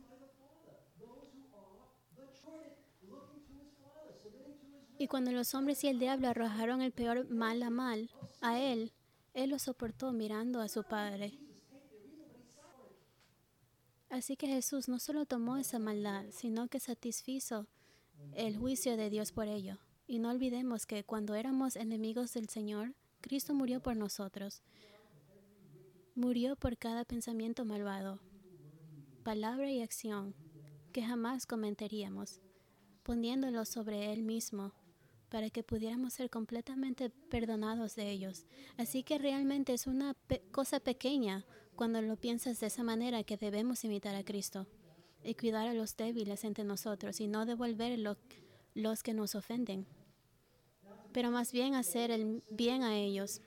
Y 4.99 5.07
cuando 5.07 5.31
los 5.31 5.55
hombres 5.55 5.83
y 5.83 5.87
el 5.87 5.97
diablo 5.97 6.27
arrojaron 6.27 6.83
el 6.83 6.91
peor 6.91 7.27
mal 7.27 7.63
a 7.63 7.71
mal 7.71 8.11
a 8.39 8.59
él, 8.59 8.93
él 9.33 9.49
lo 9.49 9.57
soportó 9.57 10.13
mirando 10.13 10.61
a 10.61 10.67
su 10.67 10.83
Padre. 10.83 11.46
Así 14.09 14.37
que 14.37 14.47
Jesús 14.47 14.87
no 14.87 14.99
solo 14.99 15.25
tomó 15.25 15.57
esa 15.57 15.79
maldad, 15.79 16.25
sino 16.31 16.67
que 16.67 16.79
satisfizo 16.79 17.67
el 18.33 18.57
juicio 18.57 18.97
de 18.97 19.09
Dios 19.09 19.31
por 19.31 19.47
ello. 19.47 19.77
Y 20.07 20.19
no 20.19 20.29
olvidemos 20.29 20.85
que 20.85 21.03
cuando 21.03 21.35
éramos 21.35 21.75
enemigos 21.75 22.33
del 22.33 22.47
Señor, 22.47 22.93
Cristo 23.21 23.53
murió 23.53 23.81
por 23.81 23.97
nosotros. 23.97 24.63
Murió 26.15 26.55
por 26.55 26.77
cada 26.77 27.03
pensamiento 27.03 27.65
malvado, 27.65 28.19
palabra 29.23 29.69
y 29.71 29.81
acción 29.81 30.33
que 30.93 31.03
jamás 31.03 31.45
comentaríamos, 31.45 32.39
poniéndolo 33.03 33.65
sobre 33.65 34.13
Él 34.13 34.23
mismo 34.23 34.73
para 35.29 35.49
que 35.49 35.63
pudiéramos 35.63 36.13
ser 36.13 36.29
completamente 36.29 37.09
perdonados 37.09 37.95
de 37.95 38.09
ellos. 38.09 38.45
Así 38.77 39.03
que 39.03 39.17
realmente 39.17 39.73
es 39.73 39.87
una 39.87 40.15
cosa 40.51 40.79
pequeña 40.79 41.45
cuando 41.77 42.01
lo 42.01 42.17
piensas 42.17 42.59
de 42.59 42.67
esa 42.67 42.83
manera 42.83 43.23
que 43.23 43.37
debemos 43.37 43.85
imitar 43.85 44.15
a 44.15 44.25
Cristo 44.25 44.67
y 45.23 45.35
cuidar 45.35 45.69
a 45.69 45.73
los 45.73 45.95
débiles 45.95 46.43
entre 46.43 46.65
nosotros 46.65 47.21
y 47.21 47.27
no 47.27 47.45
devolver 47.45 47.97
los 48.73 49.03
que 49.03 49.13
nos 49.13 49.35
ofenden 49.35 49.87
pero 51.17 51.31
más 51.31 51.51
bien 51.51 51.73
hacer 51.73 52.11
el 52.11 52.43
bien 52.51 52.83
a 52.83 52.95
ellos. 52.95 53.41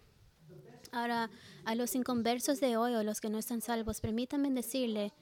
Ahora, 0.90 1.30
a 1.64 1.76
los 1.76 1.94
inconversos 1.94 2.58
de 2.58 2.76
hoy 2.76 2.94
o 2.94 3.04
los 3.04 3.20
que 3.20 3.30
no 3.30 3.38
están 3.38 3.60
salvos, 3.60 4.00
permítanme 4.00 4.50
decirle 4.50 5.12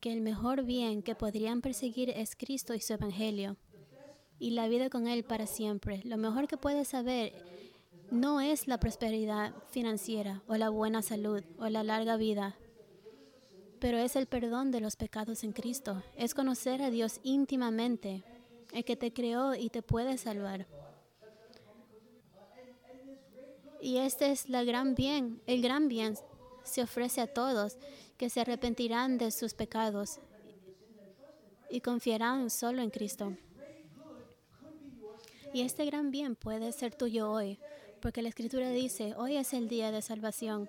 que 0.00 0.10
el 0.12 0.22
mejor 0.22 0.64
bien 0.64 1.02
que 1.02 1.14
podrían 1.14 1.60
perseguir 1.60 2.08
es 2.08 2.34
Cristo 2.34 2.72
y 2.72 2.80
su 2.80 2.94
Evangelio 2.94 3.58
y 4.38 4.52
la 4.52 4.68
vida 4.68 4.88
con 4.88 5.06
Él 5.06 5.22
para 5.22 5.46
siempre. 5.46 6.00
Lo 6.04 6.16
mejor 6.16 6.48
que 6.48 6.56
puedes 6.56 6.88
saber 6.88 7.34
no 8.10 8.40
es 8.40 8.66
la 8.66 8.78
prosperidad 8.78 9.54
financiera 9.70 10.42
o 10.46 10.56
la 10.56 10.70
buena 10.70 11.02
salud 11.02 11.42
o 11.58 11.68
la 11.68 11.82
larga 11.82 12.16
vida, 12.16 12.56
pero 13.80 13.98
es 13.98 14.16
el 14.16 14.26
perdón 14.26 14.70
de 14.70 14.80
los 14.80 14.96
pecados 14.96 15.44
en 15.44 15.52
Cristo. 15.52 16.02
Es 16.16 16.34
conocer 16.34 16.82
a 16.82 16.90
Dios 16.90 17.20
íntimamente, 17.22 18.24
el 18.72 18.84
que 18.84 18.96
te 18.96 19.12
creó 19.12 19.54
y 19.54 19.70
te 19.70 19.82
puede 19.82 20.18
salvar. 20.18 20.66
Y 23.80 23.98
este 23.98 24.32
es 24.32 24.48
la 24.48 24.64
gran 24.64 24.94
bien, 24.94 25.40
el 25.46 25.62
gran 25.62 25.88
bien 25.88 26.16
se 26.64 26.82
ofrece 26.82 27.20
a 27.20 27.32
todos 27.32 27.78
que 28.16 28.28
se 28.28 28.40
arrepentirán 28.40 29.18
de 29.18 29.30
sus 29.30 29.54
pecados 29.54 30.18
y 31.70 31.80
confiarán 31.80 32.50
solo 32.50 32.82
en 32.82 32.90
Cristo. 32.90 33.36
Y 35.54 35.62
este 35.62 35.86
gran 35.86 36.10
bien 36.10 36.34
puede 36.34 36.72
ser 36.72 36.94
tuyo 36.94 37.30
hoy, 37.30 37.58
porque 38.00 38.22
la 38.22 38.28
Escritura 38.28 38.70
dice, 38.70 39.14
hoy 39.16 39.36
es 39.36 39.52
el 39.52 39.68
día 39.68 39.90
de 39.90 40.02
salvación. 40.02 40.68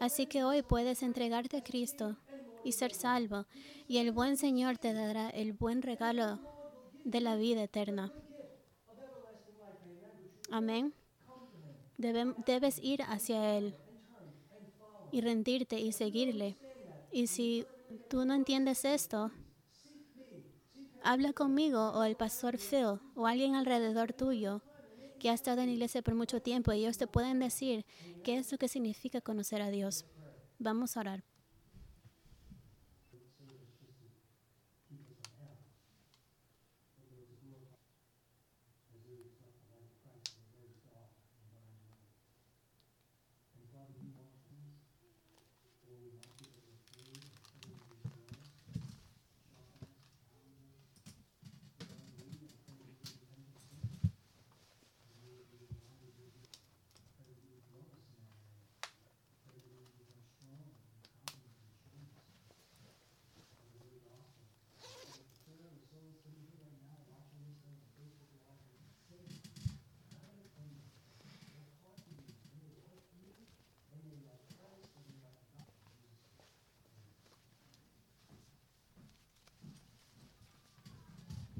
Así 0.00 0.26
que 0.26 0.44
hoy 0.44 0.62
puedes 0.62 1.02
entregarte 1.02 1.58
a 1.58 1.64
Cristo 1.64 2.16
y 2.64 2.72
ser 2.72 2.94
salvo, 2.94 3.46
y 3.86 3.98
el 3.98 4.12
buen 4.12 4.36
Señor 4.36 4.78
te 4.78 4.92
dará 4.92 5.30
el 5.30 5.52
buen 5.52 5.82
regalo 5.82 6.40
de 7.04 7.20
la 7.20 7.36
vida 7.36 7.62
eterna. 7.62 8.12
Amén 10.50 10.94
debes 11.96 12.78
ir 12.82 13.02
hacia 13.02 13.56
Él 13.56 13.74
y 15.10 15.20
rendirte 15.20 15.80
y 15.80 15.92
seguirle. 15.92 16.56
Y 17.12 17.28
si 17.28 17.66
tú 18.08 18.24
no 18.24 18.34
entiendes 18.34 18.84
esto, 18.84 19.30
habla 21.02 21.32
conmigo 21.32 21.90
o 21.92 22.02
el 22.04 22.16
pastor 22.16 22.58
Phil 22.58 22.98
o 23.14 23.26
alguien 23.26 23.54
alrededor 23.54 24.12
tuyo 24.12 24.62
que 25.24 25.30
ha 25.30 25.32
estado 25.32 25.62
en 25.62 25.68
la 25.68 25.72
iglesia 25.72 26.02
por 26.02 26.14
mucho 26.14 26.42
tiempo 26.42 26.70
ellos 26.70 26.98
te 26.98 27.06
pueden 27.06 27.38
decir 27.38 27.86
qué 28.22 28.36
es 28.36 28.52
lo 28.52 28.58
que 28.58 28.68
significa 28.68 29.22
conocer 29.22 29.62
a 29.62 29.70
Dios. 29.70 30.04
Vamos 30.58 30.98
a 30.98 31.00
orar. 31.00 31.24